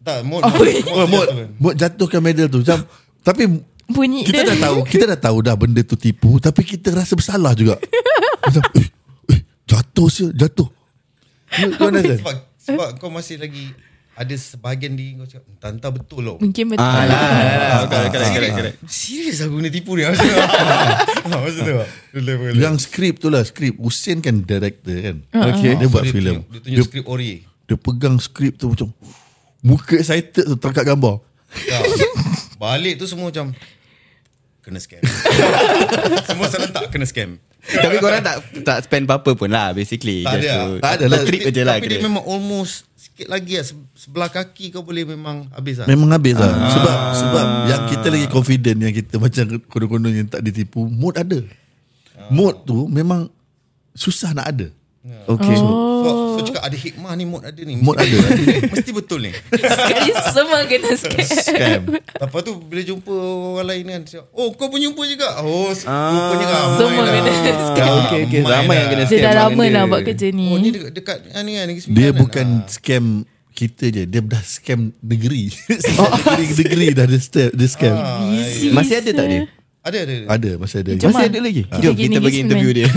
[0.08, 0.52] Tak Mod Oh,
[0.96, 1.28] Oh, Mot,
[1.60, 2.64] Mot jatuhkan medal tu.
[2.64, 2.88] Macam,
[3.28, 3.44] tapi
[3.88, 4.56] Bunyi kita dia.
[4.56, 7.76] dah tahu, kita dah tahu dah benda tu tipu, tapi kita rasa bersalah juga.
[8.44, 8.88] Macam, eh,
[9.36, 10.68] eh, jatuh sih, jatuh.
[11.56, 12.20] You, you understand?
[12.24, 13.72] sebab, sebab kau masih lagi
[14.18, 16.82] Ada sebahagian diri kau cakap Entah-entah betul loh Mungkin betul.
[16.82, 17.22] Ah, lah,
[17.86, 18.74] lah, lah.
[18.84, 21.86] Serius aku ni tipu ni Maksud tu Ah,
[22.66, 23.78] Yang skrip tu lah, skrip.
[23.78, 25.22] Hussein kan director kan.
[25.54, 25.78] Okay.
[25.78, 26.42] Dia buat Dia filem.
[26.44, 28.88] Dia tunjuk Dia, skrip ori dia pegang skrip tu macam,
[29.60, 31.20] muka excited tu terangkat gambar.
[32.58, 33.52] Balik tu semua macam
[34.62, 35.00] Kena scam
[36.28, 40.52] Semua serentak kena scam Tapi korang tak tak spend apa-apa pun lah basically Tak ada.
[40.66, 41.20] to- Tak ada lah.
[41.24, 42.88] Trip je lah Tapi dia memang almost
[43.18, 45.90] sikit lagi lah se- sebelah kaki kau boleh memang habis lah.
[45.90, 50.46] Memang habis lah Sebab sebab yang kita lagi confident Yang kita macam konon-konon yang tak
[50.46, 51.42] ditipu Mood ada
[52.30, 53.26] Mood tu memang
[53.92, 54.70] Susah nak ada
[55.28, 55.56] Okay.
[55.56, 55.68] So,
[56.34, 57.76] so cakap ada hikmah ni mood ada ni.
[57.76, 58.18] Mesti ada.
[58.34, 58.46] ni.
[58.72, 59.32] Mesti betul ni.
[59.50, 61.20] Sekali semua kena scam.
[61.22, 63.12] Scam Lepas tu bila jumpa
[63.54, 64.02] orang lain kan
[64.32, 67.14] Oh kau pun jumpa juga Oh ah, rupanya ramai Semua lah.
[67.14, 67.58] kena scam.
[67.84, 68.40] Ah, okay, okay.
[68.42, 69.92] Ramai yang kena Dia dah scam lama dengan nak dia.
[69.92, 70.48] buat kerja ni.
[70.48, 72.18] Oh ni dekat, dekat ah, ni kan Negeri Sembilan Dia kan?
[72.18, 72.68] bukan Ah.
[72.68, 73.06] scam
[73.52, 75.44] kita je Dia dah scam negeri
[76.40, 77.96] Negeri-negeri dah ada step, dia scam
[78.32, 79.44] Easy Masih ada tak dia?
[79.88, 80.26] Ada ada, ada.
[80.30, 81.62] Ada masih ada Macam Masih ada lagi?
[81.64, 82.88] Kita Jom kita bagi interview dia.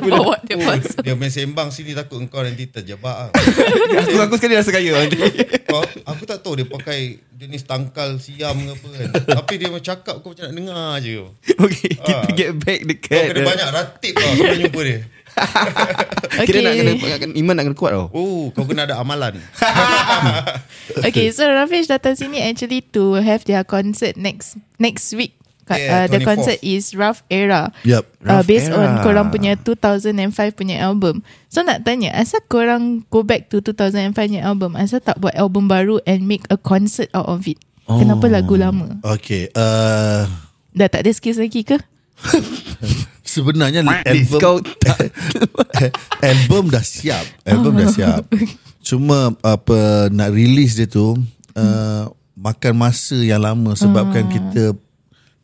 [0.00, 1.00] Bawa dia masuk.
[1.00, 3.30] Dia main sembang sini takut engkau nanti terjebak lah.
[4.00, 5.18] aku aku sekali rasa kaya nanti.
[5.62, 7.00] kau, Aku tak tahu dia pakai
[7.34, 11.20] jenis tangkal siam ke apa kan Tapi dia macam cakap kau macam nak dengar je
[11.54, 13.24] Okay, kita get back Kau dekat.
[13.28, 14.98] kena banyak ratib tau sebelum jumpa dia
[16.46, 17.30] Kira nak kena Okay.
[17.36, 18.06] iman nak kena kuat tau.
[18.08, 19.42] Oh kau kena ada amalan
[21.00, 25.34] Okay, so Rafish datang sini actually to have their concert next next week.
[25.72, 26.28] Yeah, uh, the 24th.
[26.28, 27.72] concert is Rough Era.
[27.88, 28.84] Uh, Rough based Era.
[28.84, 30.12] on korang punya 2005
[30.52, 31.24] punya album.
[31.48, 34.76] So nak tanya, asal korang go back to 2005 punya album?
[34.76, 37.56] Asal tak buat album baru and make a concert out of it?
[37.88, 38.00] Oh.
[38.00, 38.96] Kenapa lagu lama?
[39.04, 40.24] Okay uh,
[40.72, 41.76] Dah tak ada skills lagi ke?
[43.24, 44.64] Sebenarnya This album
[46.24, 48.22] album dah siap album dah siap
[48.84, 51.18] cuma apa nak release dia tu
[51.56, 52.04] uh,
[52.36, 54.76] makan masa yang lama sebabkan kita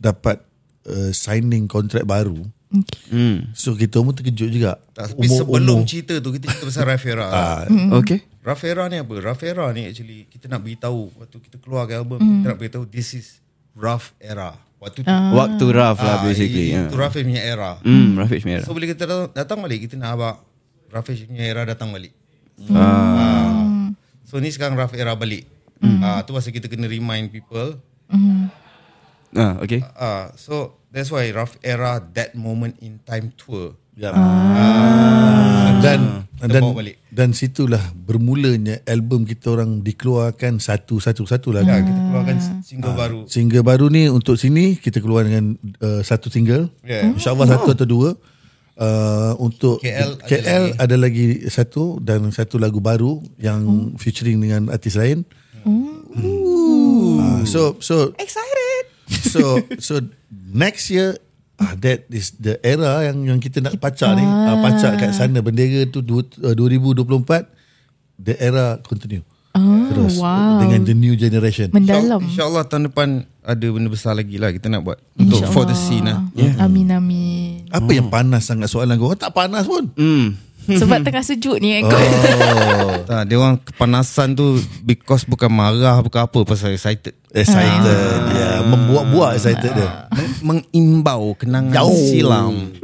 [0.00, 0.40] dapat
[0.84, 2.40] uh, signing kontrak baru
[2.70, 3.10] Okay.
[3.10, 3.38] Hmm.
[3.50, 7.60] so kita pun terkejut juga Tak, Tapi sebelum cerita tu Kita cerita pasal Rafera Ah,
[7.98, 8.22] Okay.
[8.40, 9.10] Rafera ni apa?
[9.18, 13.10] Rafera ni actually Kita nak beritahu Waktu kita keluar ke album Kita nak beritahu This
[13.12, 13.26] is
[13.74, 16.70] Rough Era Waktu tu Waktu rough lah Ah, basically.
[16.70, 16.94] Itu ya.
[16.94, 18.62] Rafiq punya era Hmm, Rafiq Merah.
[18.62, 20.38] So bila kita datang, datang balik Kita nak abang
[20.86, 22.14] Rafiq punya era datang balik
[22.70, 23.90] Ah.
[24.22, 25.42] So ni sekarang Rough Era balik
[25.98, 27.82] Ah, Tu pasal kita kena remind people
[29.36, 29.80] Ah, okay.
[29.94, 34.16] Ah, So that's why Rough Era That moment in time tour Ya.
[34.16, 35.76] Ah.
[35.84, 36.96] Dan dan balik.
[37.12, 41.60] dan situlah bermulanya album kita orang dikeluarkan satu-satu-satu lah.
[41.68, 41.84] Ya, kan.
[41.84, 46.72] kita keluarkan single baru Single baru ni untuk sini kita keluar dengan uh, satu single.
[46.80, 47.12] Yeah.
[47.12, 48.10] InsyaAllah satu atau dua.
[48.80, 51.44] Uh, untuk KL ada KL ada lagi.
[51.52, 55.28] satu dan satu lagu baru yang featuring dengan artis lain.
[55.60, 58.59] Uh, so so excited.
[59.30, 61.16] So so next year
[61.60, 64.24] ah that is the era yang yang kita nak pacak ni.
[64.24, 67.46] Uh, pacak kat sana bendera tu du, uh, 2024
[68.18, 69.22] the era continue.
[69.50, 70.62] Oh, Terus wow.
[70.62, 71.74] dengan the new generation.
[71.74, 72.22] Mendalam.
[72.22, 76.06] InsyaAllah tahun depan Ada benda besar lagi lah Kita nak buat Untuk for the scene
[76.06, 76.22] lah
[76.62, 77.66] Amin amin.
[77.70, 79.14] Apa yang panas sangat soalan kau?
[79.14, 79.86] Tak panas pun.
[79.94, 80.34] Hmm.
[80.72, 81.90] Sebab tengah sejuk ni kan.
[81.90, 88.18] Oh, tak, Dia orang kepanasan tu Because bukan marah Bukan apa Pasal excited excited.
[88.30, 90.10] Ya, membuat-buat excited dia.
[90.10, 91.94] Meng- Mengimbau Kenangan Jauh.
[92.06, 92.74] silam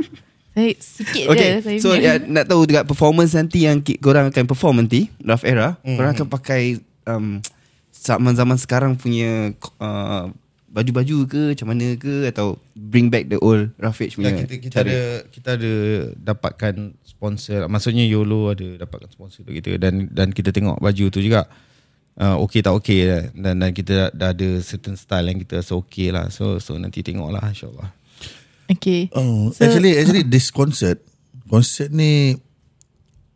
[0.53, 4.45] Saya sikit Okay, je saya so ya, nak tahu juga performance nanti yang korang akan
[4.47, 6.01] perform nanti, Rough Era, Hmm.
[6.01, 6.63] korang akan pakai
[7.05, 7.45] um,
[7.93, 10.33] zaman-zaman sekarang punya uh,
[10.67, 14.75] baju-baju ke, macam mana ke, atau bring back the old Rafiq punya ya, kita, kita
[14.75, 14.89] cara?
[14.89, 15.75] ada Kita ada
[16.15, 16.75] Dapatkan
[17.17, 21.49] sponsor Maksudnya YOLO ada Dapatkan sponsor untuk kita Dan dan kita tengok baju tu juga
[22.21, 23.23] uh, Okay tak okay lah.
[23.33, 27.01] dan, dan kita dah ada Certain style yang kita rasa okay lah So so nanti
[27.01, 28.07] tengok lah InsyaAllah
[28.67, 29.07] Okay.
[29.15, 30.99] Oh, So- actually actually this concert
[31.47, 32.35] concert ni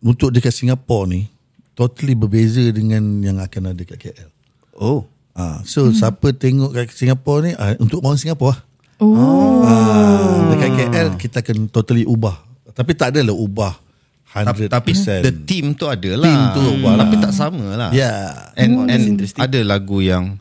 [0.03, 1.31] untuk dekat Singapore ni
[1.79, 4.31] totally berbeza dengan yang akan ada kat KL.
[4.75, 5.07] Oh.
[5.39, 5.95] Ah, so hmm.
[5.95, 8.61] siapa tengok kat Singapore ni ah, untuk orang Singapore lah.
[9.01, 9.63] Oh.
[9.63, 12.50] Ah, dekat KL kita akan totally ubah.
[12.81, 13.75] Tapi tak adalah ubah
[14.33, 14.73] 100%.
[14.73, 17.05] Tapi the team tu ada lah Team tu ubah lah.
[17.05, 18.57] Tapi tak sama lah Yeah.
[18.57, 20.41] And, Oh, and ada lagu yang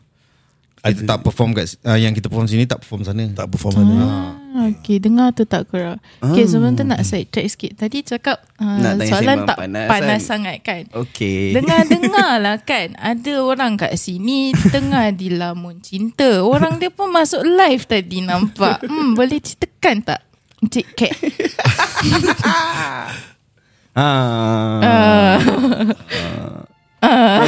[0.80, 3.28] kita tak perform kat uh, yang kita perform sini tak perform sana.
[3.36, 4.32] Tak perform mana.
[4.56, 6.00] Ah, okay, dengar tu tak korang.
[6.24, 7.72] Okay, sebelum tu nak side track sikit.
[7.76, 10.24] Tadi cakap uh, Nak soalan tak panas, panas, kan?
[10.24, 10.82] sangat kan.
[10.88, 11.52] Okay.
[11.52, 17.84] Dengar-dengar lah kan Ada orang kat sini Tengah dilamun cinta Orang dia pun masuk live
[17.84, 20.29] tadi Nampak hmm, Boleh ceritakan tak
[20.60, 20.86] Encik
[23.90, 25.40] Ah.
[27.02, 27.40] Ah.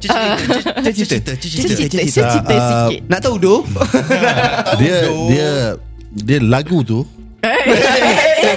[0.00, 2.54] Cerita, Cerita cerita.
[2.56, 3.60] Ah, sikit Nak tahu doh?
[4.76, 4.96] Dia
[5.30, 5.48] dia
[6.10, 7.06] dia lagu tu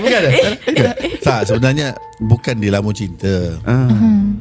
[0.04, 0.22] bukan
[1.24, 3.56] tak sebenarnya bukan dia lama cinta.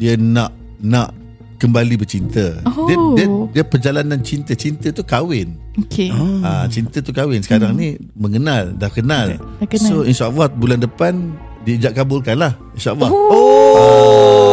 [0.02, 0.50] Dia nak
[0.82, 1.14] nak
[1.62, 2.58] kembali bercinta.
[2.58, 3.14] Dia, Oh.
[3.14, 4.58] dia dia perjalanan cinta.
[4.58, 5.54] Cinta tu kahwin.
[5.86, 6.10] Okay
[6.42, 7.38] Ah, cinta tu kahwin.
[7.38, 9.38] Sekarang ni mengenal, dah kenal.
[9.38, 9.86] Dah kenal.
[9.86, 13.30] So insyaallah bulan depan Dijak kabulkan lah InsyaAllah oh.
[13.30, 14.51] Eh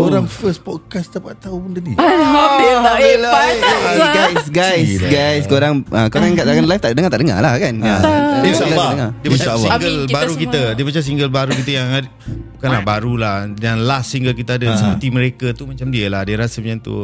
[0.00, 1.92] korang first podcast dapat tahu benda ni.
[1.92, 2.94] Alhamdulillah.
[2.98, 5.08] Eh panas Guys, lah guys, guys, Gila.
[5.08, 6.92] guys, korang uh, korang kat dalam live tak?
[6.92, 7.74] Dengar tak dengar lah kan?
[7.80, 7.98] Ah.
[7.98, 8.90] Ah, InsyaAllah.
[9.18, 10.42] Dia macam single Amin, kita baru semua.
[10.42, 12.12] kita Dia macam single baru kita yang ada-
[12.58, 13.36] Bukanlah baru lah.
[13.54, 16.26] Yang last single kita ada Seperti mereka tu Macam dia lah.
[16.26, 16.96] Dia rasa macam tu.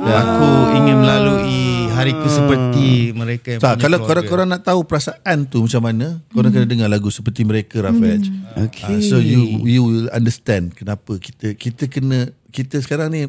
[0.00, 4.08] Aku ingin melalui Hariku seperti Mereka yang tak, punya kalau keluarga.
[4.08, 8.22] korang-korang nak tahu perasaan tu macam mana, korang kena dengar lagu seperti mereka Rafaj.
[8.56, 8.98] Okay.
[8.98, 13.26] Uh, so you you will understand kenapa kita kita kena kita sekarang ni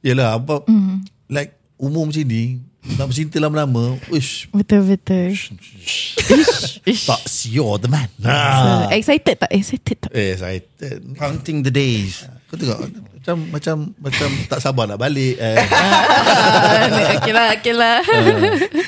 [0.00, 0.62] yalah apa
[1.26, 5.38] like umur macam ni nak bercinta lama-lama, uish Betul-betul
[7.06, 8.10] tak sior the man.
[8.18, 8.90] so, Ha.
[8.90, 9.50] Excited tak?
[9.54, 10.10] Excited tak?
[10.10, 10.98] Eh, excited.
[11.14, 12.82] Counting the days Kau tengok
[13.22, 15.62] macam macam macam tak sabar nak balik eh.
[15.62, 17.96] Ah, okay lah Okay lah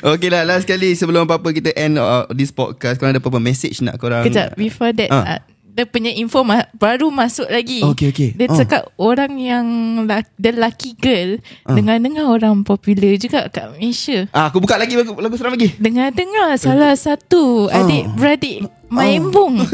[0.02, 3.78] Okay lah last kali sebelum apa-apa kita end uh, this podcast korang ada apa-apa message
[3.78, 5.38] nak korang Kejap Before that Ah.
[5.38, 5.53] uh.
[5.74, 8.28] Dia punya info ma- Baru masuk lagi Okay, okay.
[8.30, 8.56] Dia Ah.
[8.56, 9.66] cakap Orang yang
[10.04, 15.12] la- The lucky girl Dengar-dengar orang popular juga Kat Malaysia Ah, aku buka lagi lagu,
[15.14, 15.74] lagu seram lagi.
[15.74, 19.58] Dengar-dengar Salah satu Adik-beradik Main bong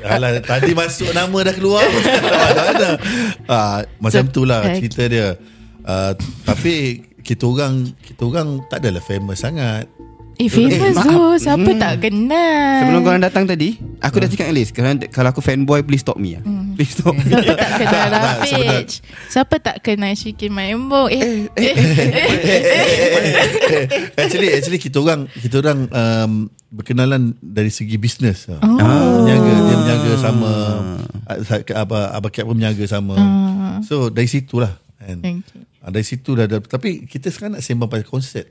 [0.00, 1.84] Alah, tadi masuk nama dah keluar.
[3.44, 4.80] Ah, macam So, tu lah okay.
[4.80, 5.28] cerita dia.
[5.82, 9.84] Ah, tapi kita orang kita orang tak adalah famous sangat.
[10.40, 11.04] Eh famous maaf.
[11.04, 15.28] tu Siapa tak kenal Sebelum korang datang tadi, aku dah cakap dengan Liz, kalau, kalau
[15.36, 16.42] aku fanboy please stop me ah.
[16.80, 17.28] Please stop me.
[17.28, 18.88] Siapa tak kenal Tak, tak, Rafiq
[19.28, 21.76] Siapa tak kenal Syikin Maimbo Eh, eh,
[24.20, 26.32] actually actually kita orang kita orang um,
[26.70, 28.46] berkenalan dari segi bisnes.
[28.48, 28.56] Oh.
[28.62, 29.26] Oh.
[29.26, 30.50] Menjaga dia menjaga sama
[31.26, 31.36] ah,
[31.84, 33.18] apa Abah Cap pun menjaga sama.
[33.84, 35.18] So dari situlah kan.
[35.20, 35.60] Okay.
[35.84, 38.48] Ah, dari situ dah ada tapi kita sekarang nak sembang pasal konsert.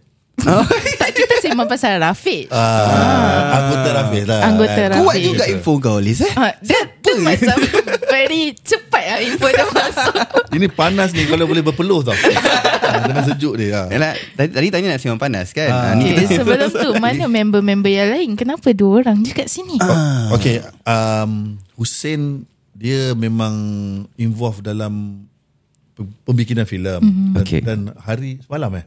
[1.49, 4.39] Sembang pasal Rafiq Ah, anggota Rafiq lah.
[4.43, 4.81] Anggota.
[4.87, 5.01] Rafiq.
[5.01, 6.31] Kuat juga info kau Liz eh.
[6.33, 7.57] Ah, Dia tu macam
[8.13, 10.13] Very cepat lah info dia masuk
[10.49, 12.17] Ini panas ni kalau boleh berpeluh tau.
[12.89, 13.69] Dengan sejuk dia.
[13.75, 13.87] ah.
[13.87, 15.69] Yalah, tadi, tadi tanya nak sembang panas kan.
[15.69, 15.93] Ah.
[15.93, 19.77] Ni Okay, kita sebelum tu Mana member-member yang lain Kenapa dua orang je kat sini
[19.79, 20.29] Ah.
[20.31, 23.53] Okay, um, Hussein dia memang
[24.15, 25.25] involved dalam
[25.91, 27.27] pe- pembikinan filem Mhm.
[27.33, 27.59] dan, Okay.
[27.59, 28.85] dan hari semalam eh.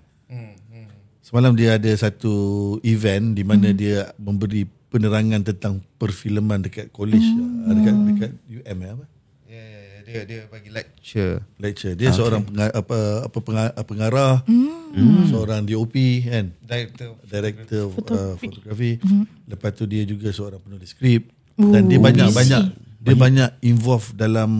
[1.33, 2.35] Semalam dia ada satu
[2.83, 3.77] event di mana Mhm.
[3.79, 7.49] dia memberi penerangan tentang perfilman dekat college Oh.
[7.65, 9.05] uh, dekat dekat UM eh apa?
[9.49, 9.99] Ya, ya, ya.
[10.05, 11.41] Dia dia bagi lecture.
[11.57, 11.97] Lecture.
[11.97, 15.25] Dia seorang penga- apa apa penga- pengarah, Hmm.
[15.25, 16.53] seorang DOP kan.
[16.61, 17.17] Director.
[17.25, 19.01] director uh, fotografi.
[19.01, 19.25] Mhm.
[19.49, 22.37] Lepas tu dia juga seorang penulis skrip dan dia banyak busy.
[22.37, 22.63] banyak
[23.01, 24.53] dia banyak involved dalam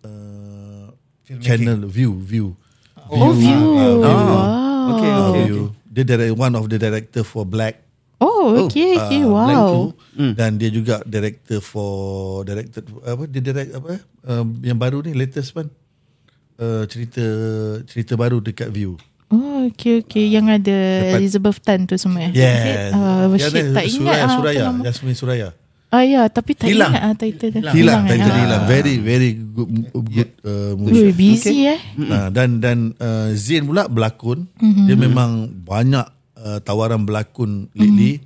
[0.00, 0.88] uh,
[1.36, 2.56] channel view view.
[2.96, 3.92] Oh view Ah, view.
[4.00, 4.56] Wow
[4.88, 5.46] Okay, Uh, okay.
[5.98, 7.82] Dia direct, one of the director for Black.
[8.22, 9.82] Oh okay okay uh, Black Wow tu.
[10.38, 11.90] Dan dia juga director for
[12.46, 15.66] director apa dia direct apa um, yang baru ni latest one.
[16.58, 17.22] Uh, cerita
[17.86, 18.94] cerita baru dekat view.
[19.30, 20.78] Oh okay okay Yang ada
[21.18, 22.30] Elizabeth Tan tu semua?
[22.30, 22.94] Yes.
[22.94, 24.82] uh, Yang ada Tak ingat Suraya, ah, Suraya, apa nama.
[24.86, 25.48] Yasmin Suraya.
[25.88, 26.92] Ah ya Tapi tak Hilang.
[26.92, 28.08] ingat ah, title dia Hilang, eh?
[28.12, 28.40] title Ah.
[28.44, 28.62] hilang.
[28.64, 29.68] Very very good
[30.04, 31.16] good uh, Ui, movie.
[31.32, 34.44] busy eh Nah, dan dan uh, Zain pula berlakon.
[34.56, 34.84] Mhm.
[34.84, 36.04] Dia memang banyak
[36.36, 38.20] uh, tawaran berlakon lately.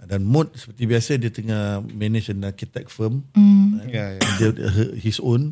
[0.00, 3.26] Dan Mood seperti biasa dia tengah manage an architect firm.
[3.34, 3.82] Hmm.
[3.84, 4.20] Ya, ya.
[4.38, 4.48] Dia
[4.96, 5.50] his own.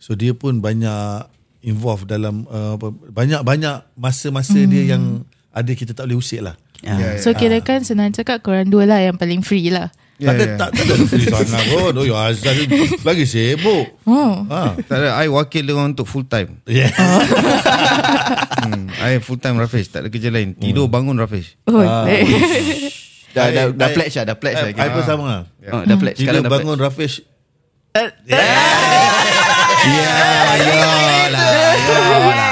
[0.00, 1.28] So dia pun banyak
[1.60, 5.22] involved dalam uh, apa- banyak-banyak masa-masa dia yang
[5.52, 6.56] ada kita tak boleh usik lah.
[6.80, 6.96] Ah.
[6.96, 7.20] Ya, ya.
[7.20, 10.56] So kira kan senang cakap Korang dua lah yang paling free lah tak ada ya.
[10.60, 11.92] tak, tak ada free sangat pun.
[11.96, 12.54] Oh, ya Azhar
[13.08, 13.86] lagi sibuk.
[14.04, 14.76] Oh Ha.
[14.76, 16.60] Tak ada, I wakil dia orang untuk full time.
[16.68, 16.92] Yeah.
[18.60, 20.52] Hmm, I full time Rafish, tak ada kerja lain.
[20.52, 21.56] Tidur bangun Rafish.
[21.64, 22.28] Oh, eh.
[23.34, 24.84] Dah, dah, dah pledge dah, dah pledge I, dah.
[24.84, 25.42] I pun sama lah.
[25.70, 26.18] Oh, dah pledge.
[26.18, 27.22] Tidur Sekarang dah bangun Rafish
[27.90, 28.06] Ya,
[30.62, 32.49] ya lah.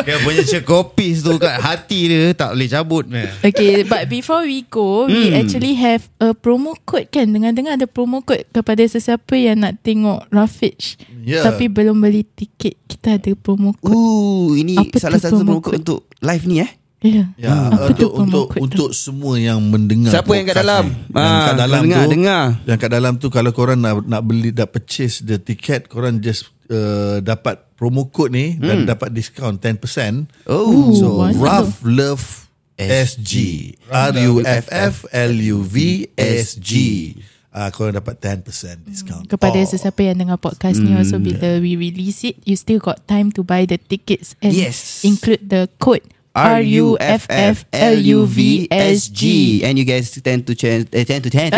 [0.00, 3.24] Dia punya cekopis tu kat hati dia tak boleh cabut ni.
[3.42, 5.38] Okay but before we go We Hmm.
[5.38, 10.28] actually have a promo code kan Dengar-dengar ada promo code Kepada sesiapa yang nak tengok
[10.28, 11.40] Rafiq Ya.
[11.42, 15.58] Tapi belum beli tiket Kita ada promo code Uh, ini Apa salah tu satu promo
[15.58, 15.76] code code?
[15.80, 16.70] untuk live ni eh.
[17.00, 20.08] Ya Ya, Apa tu untuk untuk untuk semua yang mendengar.
[20.10, 20.84] Siapa yang kat dalam?
[20.88, 21.12] ni.
[21.14, 22.44] Yang Ah, kat dalam dengar, tu, dengar.
[22.64, 26.48] Yang kat dalam tu kalau korang nak nak beli nak purchase the ticket, korang just
[26.68, 30.26] uh, dapat promo code ni dan dapat diskaun 10%.
[30.46, 30.94] Oh.
[30.94, 31.42] so wonderful.
[31.42, 32.24] Rough Love
[32.74, 33.32] SG.
[33.90, 36.72] R U F F L U V S G.
[37.54, 38.42] Ah, korang dapat 10%
[38.82, 39.30] diskaun.
[39.30, 39.62] Kepada Oh.
[39.64, 43.46] sesiapa yang dengar podcast ni Also bila we release it You still got time to
[43.46, 45.06] buy the tickets And Yes.
[45.06, 46.02] include the code
[46.34, 49.22] R-U-F-F-L-U-V-S-G
[49.62, 51.50] And you guys tend to change eh, 10 to 10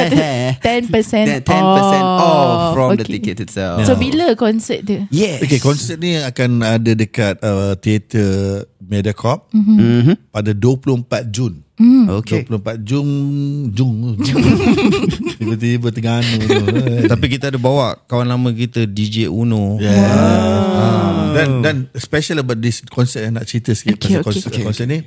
[0.61, 2.21] 10% 10% off.
[2.21, 3.19] off from the Okay.
[3.19, 5.09] ticket itself So bila konsert dia?
[5.09, 10.31] Yes Okay, konsert ni akan ada dekat uh, Theater Mediacorp Mhm.
[10.31, 11.55] pada 24 Jun.
[12.17, 13.09] Okay 24 Jun
[13.69, 14.17] Jun.
[14.17, 14.43] Jun.
[15.39, 16.65] Tiba-tiba Terengganu tu.
[17.05, 19.77] Tapi kita ada bawa kawan lama kita DJ Uno.
[19.77, 21.35] Yeah.
[21.37, 24.65] Dan dan special about this concert yang nak cerita sikit Okay, pasal okay.
[24.65, 25.01] konsert, konsert ni.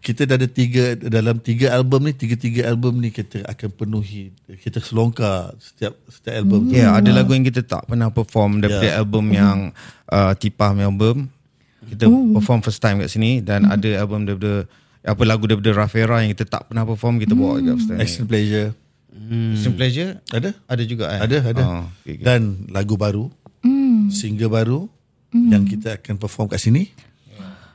[0.00, 4.30] Kita dah ada tiga dalam tiga album ni tiga-tiga album ni kita akan penuhi
[4.60, 6.76] kita selongkar setiap setiap album tu.
[6.76, 9.00] Ya, yeah, ada lagu yang kita tak pernah perform daripada Ya.
[9.00, 9.72] album yang
[10.08, 11.28] uh, Tipah album.
[11.90, 14.64] Kita perform first time kat sini dan ada album daripada
[15.04, 18.00] apa lagu daripada Rafera yang kita tak pernah perform kita bawa kat first time.
[18.00, 18.68] Extreme Pleasure.
[19.54, 20.50] Extreme Pleasure Ada?
[20.66, 21.20] ada juga eh.
[21.22, 21.62] Ada, ada.
[21.62, 22.24] Oh, okay, okay.
[22.24, 23.30] Dan lagu baru,
[24.10, 24.80] single baru
[25.34, 26.90] yang kita akan perform kat sini.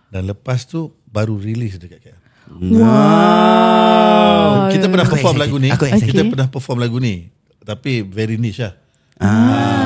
[0.09, 2.17] Dan lepas tu baru release dekat KL.
[2.49, 2.73] Wow.
[4.73, 5.53] Kita pernah Aku perform excited.
[5.53, 5.69] lagu ni.
[6.09, 7.29] Kita pernah perform lagu ni.
[7.61, 8.73] Tapi very niche lah.
[9.21, 9.78] Ya.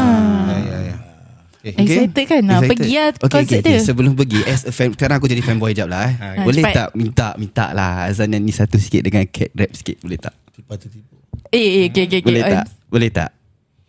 [1.64, 2.70] Excited kan nak Excited.
[2.76, 3.78] pergi lah okay, konsert okay, okay.
[3.80, 3.88] dia.
[3.88, 6.16] Sebelum pergi as a fan, Sekarang aku jadi fanboy jap lah eh.
[6.20, 6.76] Ha, Boleh cepat.
[6.76, 10.76] tak minta Minta lah Azan ni satu sikit Dengan cat rap sikit Boleh tak Tiba
[10.76, 11.16] tertipu.
[11.56, 12.28] Eh, eh, okay, okay, okay.
[12.28, 13.30] Boleh tak Boleh tak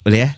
[0.06, 0.32] Boleh eh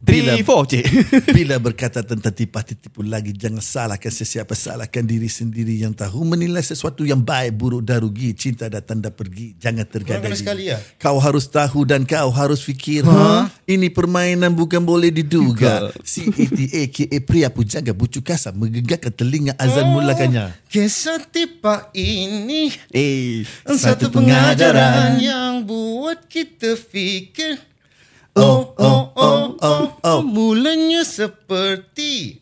[0.00, 0.84] Bila- 3, 4 cik
[1.36, 6.64] Bila berkata tentang tipah tertipu lagi Jangan salahkan sesiapa Salahkan diri sendiri yang tahu Menilai
[6.64, 10.72] sesuatu yang baik Buruk dan rugi Cinta datang dan pergi Jangan tergada Korang kena sekali
[10.72, 10.80] lah.
[10.96, 13.52] Kau harus tahu dan kau harus fikir ha?
[13.70, 15.94] Ini permainan bukan boleh diduga.
[16.02, 20.50] C-A-T-A-K-A pria pujaga Bucu kasar Menggegarkan telinga azan mulakannya.
[20.66, 27.62] Kisah Tipah ini Eh satu pengajaran yang buat kita fikir
[28.38, 32.38] Oh, oh, oh, oh, oh, mulanya seperti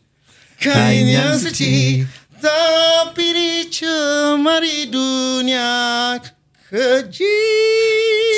[0.61, 2.05] kain yang suci.
[2.37, 6.21] Tapi dicemari dunia
[6.69, 7.37] keji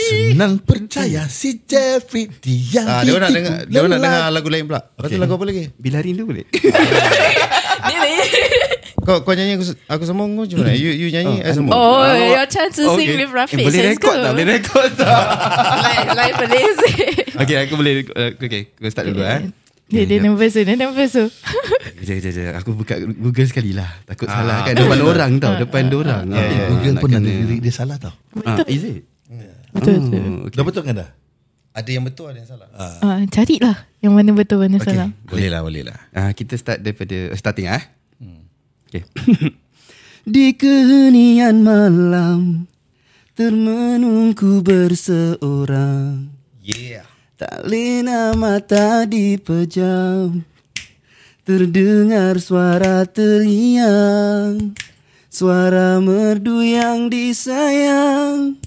[0.01, 4.81] Senang percaya si Jeffrey Dia Ah, dia nak dengar, dia nak dengar lagu lain pula.
[4.81, 5.19] Lepas tu Okay.
[5.19, 5.63] lagu apa lagi?
[5.75, 6.45] Bila rindu boleh
[7.87, 8.13] Ni ni.
[9.01, 10.73] Kau kau nyanyi aku aku sambung kau macam mana?
[10.73, 11.73] You you nyanyi I sambung.
[11.73, 13.17] Oh, your chance to sing Okay.
[13.17, 13.57] with Rafiq.
[13.57, 14.21] eh, Boleh Let's rekod go.
[14.21, 15.23] tak Boleh rekod tak
[15.81, 16.95] Live, live boleh sih.
[17.33, 19.41] Okay aku boleh uh, Okay aku start dulu eh
[19.91, 21.25] Dia, dia nervous tu, dia nervous tu.
[21.99, 22.53] Kejap, kejap, kejap.
[22.57, 26.63] Aku buka Google sekali lah Takut salah kan Depan orang tau Depan orang Ya, ya.
[26.67, 29.03] Google Nak pun kena- lirik dia salah tau Ah, Is it?
[29.69, 30.19] Betul, betul.
[30.19, 30.55] Oh, okay.
[30.55, 31.09] Dah betul kan dah?
[31.71, 32.67] Ada yang betul ada yang salah.
[32.99, 34.91] Ah, carilah yang mana betul, mana Okay.
[34.91, 35.07] salah.
[35.23, 35.97] Boleh lah, boleh lah.
[36.11, 37.79] Ah, kita start daripada starting ah.
[38.85, 39.07] Okay.
[40.27, 42.67] Di kehenian malam
[43.33, 46.27] termenungku berseorang
[46.59, 47.07] Yeah.
[47.41, 50.45] Tak lena mata dipejam.
[51.41, 54.77] Terdengar suara teriang
[55.25, 58.61] suara merdu yang disayang.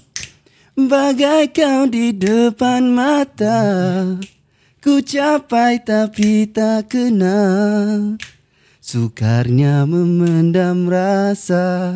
[0.75, 3.63] Bagai kau di depan mata.
[4.83, 8.19] Ku capai tapi tak kenal.
[8.83, 11.95] Sukarnya memendam rasa.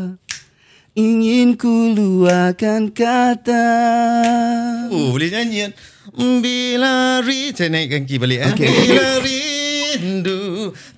[0.96, 3.68] Ingin ku luahkan kata.
[4.90, 5.72] Oh, boleh nyanyi kan?
[6.20, 8.52] Bila rindu Saya naikkan key balik eh?
[8.52, 8.68] okay.
[8.68, 10.40] Bila rindu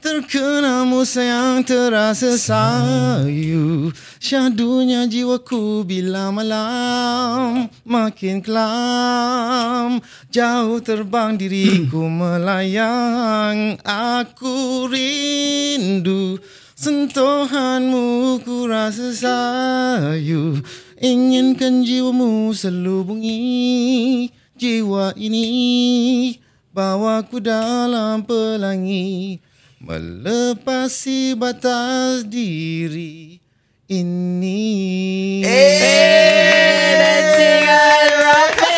[0.02, 3.94] Terkenamu sayang terasa sayu.
[4.18, 10.02] Syadunya jiwaku bila malam Makin kelam.
[10.34, 13.78] Jauh terbang diriku melayang.
[13.86, 16.42] Aku rindu
[16.74, 20.58] Sentuhanmu ku rasa sayu.
[20.98, 26.38] Inginkan jiwamu selubungi Jiwa ini
[26.70, 29.42] Bawaku dalam pelangi
[29.82, 33.42] Melepasi batas diri
[33.90, 34.62] ini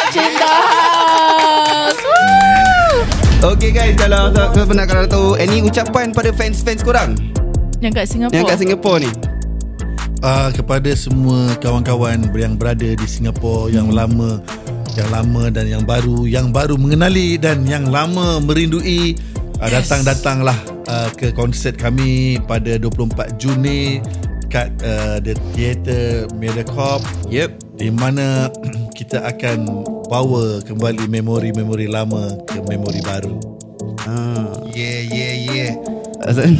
[0.07, 1.99] Cinta House.
[3.43, 7.19] Okay guys Kalau kau pernah kalau tahu Any ucapan pada fans-fans korang
[7.83, 8.39] Yang kat Singapura.
[8.39, 9.11] Yang kat Singapura ni
[10.23, 14.39] uh, kepada semua kawan-kawan yang berada di Singapura yang lama
[14.93, 19.17] yang lama dan yang baru yang baru mengenali dan yang lama merindui.
[19.63, 20.57] Uh, datang-datanglah
[20.91, 24.03] uh, ke konsert kami pada 24 Jun ni
[24.51, 26.99] kat uh, the theater Mediacorp.
[27.31, 27.79] Yep.
[27.79, 28.51] Di mana
[28.97, 33.39] kita akan bawa kembali memori-memori lama ke memori baru.
[34.03, 34.51] ah.
[34.73, 35.92] Yeah yeah yeah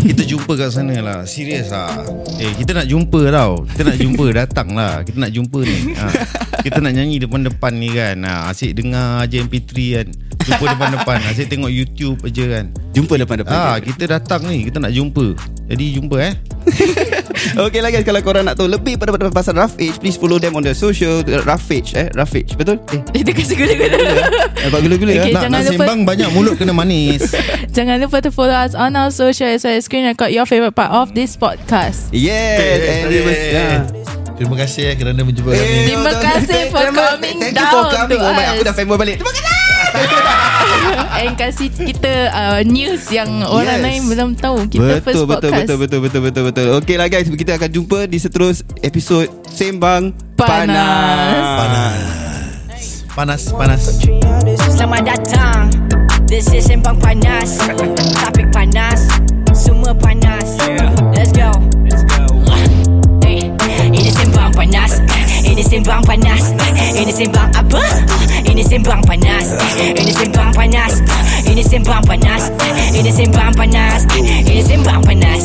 [0.04, 1.20] Kita jumpa kat sana lah.
[1.24, 2.04] Serius lah.
[2.38, 3.64] Eh kita nak jumpa tau.
[3.64, 4.94] Kita nak jumpa Datang lah.
[5.06, 5.80] Kita nak jumpa ni.
[5.96, 6.06] Ha.
[6.60, 8.18] Kita nak nyanyi depan-depan ni kan.
[8.24, 8.52] Ha.
[8.52, 10.08] Asyik dengar je MP3 kan.
[10.44, 12.66] Jumpa depan-depan Asyik tengok YouTube aja kan.
[12.92, 14.68] Jumpa depan-depan Ah, Kita datang ni.
[14.68, 15.26] Kita nak jumpa
[15.66, 16.34] Jadi jumpa eh.
[17.66, 20.36] Okay lah guys Kalau korang nak tahu Lebih pada, pada pasal Rough Age Please follow
[20.36, 21.20] them on the social.
[21.44, 22.08] Rough Age eh.
[22.12, 22.80] Rough Age Betul?
[22.90, 23.00] Eh.
[23.20, 23.96] Itu kasi gula-gula.
[24.58, 25.32] Nampak gula-gula Okay, okay.
[25.32, 27.32] Nak, jangan nak lupa- sembang banyak mulut kena manis.
[27.76, 30.72] Jangan lupa to follow us on our social As well as screen record Your favourite
[30.72, 32.12] part of this podcast.
[32.12, 33.80] Yes And we must, yeah.
[34.34, 35.80] Terima kasih eh kerana menjumpa Eh, kami.
[35.86, 38.20] Terima kasih for Terima- coming Thank you for down coming.
[38.20, 38.52] to Oh my us.
[38.52, 39.16] Aku dah fanboy balik.
[39.18, 39.53] Terima kasih
[41.24, 43.86] And kasih kita uh, news Yang orang Yes.
[43.86, 46.66] lain belum tahu Kita first betul, betul, podcast betul, betul, betul, betul, betul.
[46.82, 51.46] Okey lah guys, kita akan jumpa di seterus episod Sembang Panas.
[51.54, 52.02] Panas.
[53.14, 53.82] Panas, panas.
[54.74, 55.70] Selamat datang
[56.26, 57.62] This is Sembang Panas
[58.18, 59.06] Topik panas
[59.54, 60.58] Semua panas
[61.14, 61.54] Let's go
[65.64, 66.44] Ini Sembang Panas.
[66.92, 67.80] Ini Sembang apa?
[68.44, 69.48] Ini Sembang Panas.
[69.80, 71.00] Ini Sembang Panas.
[71.48, 72.52] Ini Sembang Panas.
[72.92, 74.04] Ini Sembang Panas.
[74.12, 75.42] Ini Sembang Panas.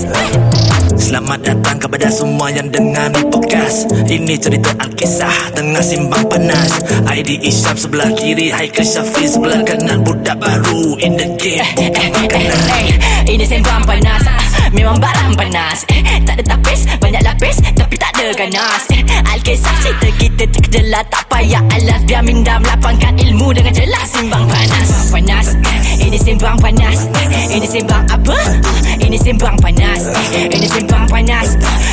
[0.99, 3.87] Selamat datang kepada semua yang dengar ni podcast.
[4.11, 6.83] Ini cerita Alkisah tengah simbang panas.
[7.07, 10.03] ID Isyam sebelah kiri Haikal Syafiq sebelah kanan.
[10.03, 11.63] Budak baru in the game.
[11.79, 12.91] Bukan makanan Eh,
[13.39, 14.27] Ini sembang panas.
[14.27, 14.43] Ah,
[14.73, 19.75] Memang barang panas eh, Tak ada tapis, banyak lapis Tapi tak ada ganas eh, Al-Qisah
[19.81, 25.57] cerita kita terkejelah Tak payah alas Biar minda melapangkan ilmu dengan jelas Simbang panas panas
[25.57, 25.79] eh.
[26.09, 27.57] Ini simbang panas eh.
[27.57, 28.37] Ini simbang apa?
[28.37, 30.47] Ah, ini simbang panas eh.
[30.53, 31.49] Ini simbang panas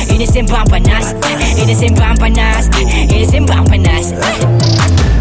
[0.06, 1.42] Ini simbang panas, Ini simbang panas.
[1.56, 2.64] Ini simbang panas.
[3.12, 5.15] Ini simbang panas.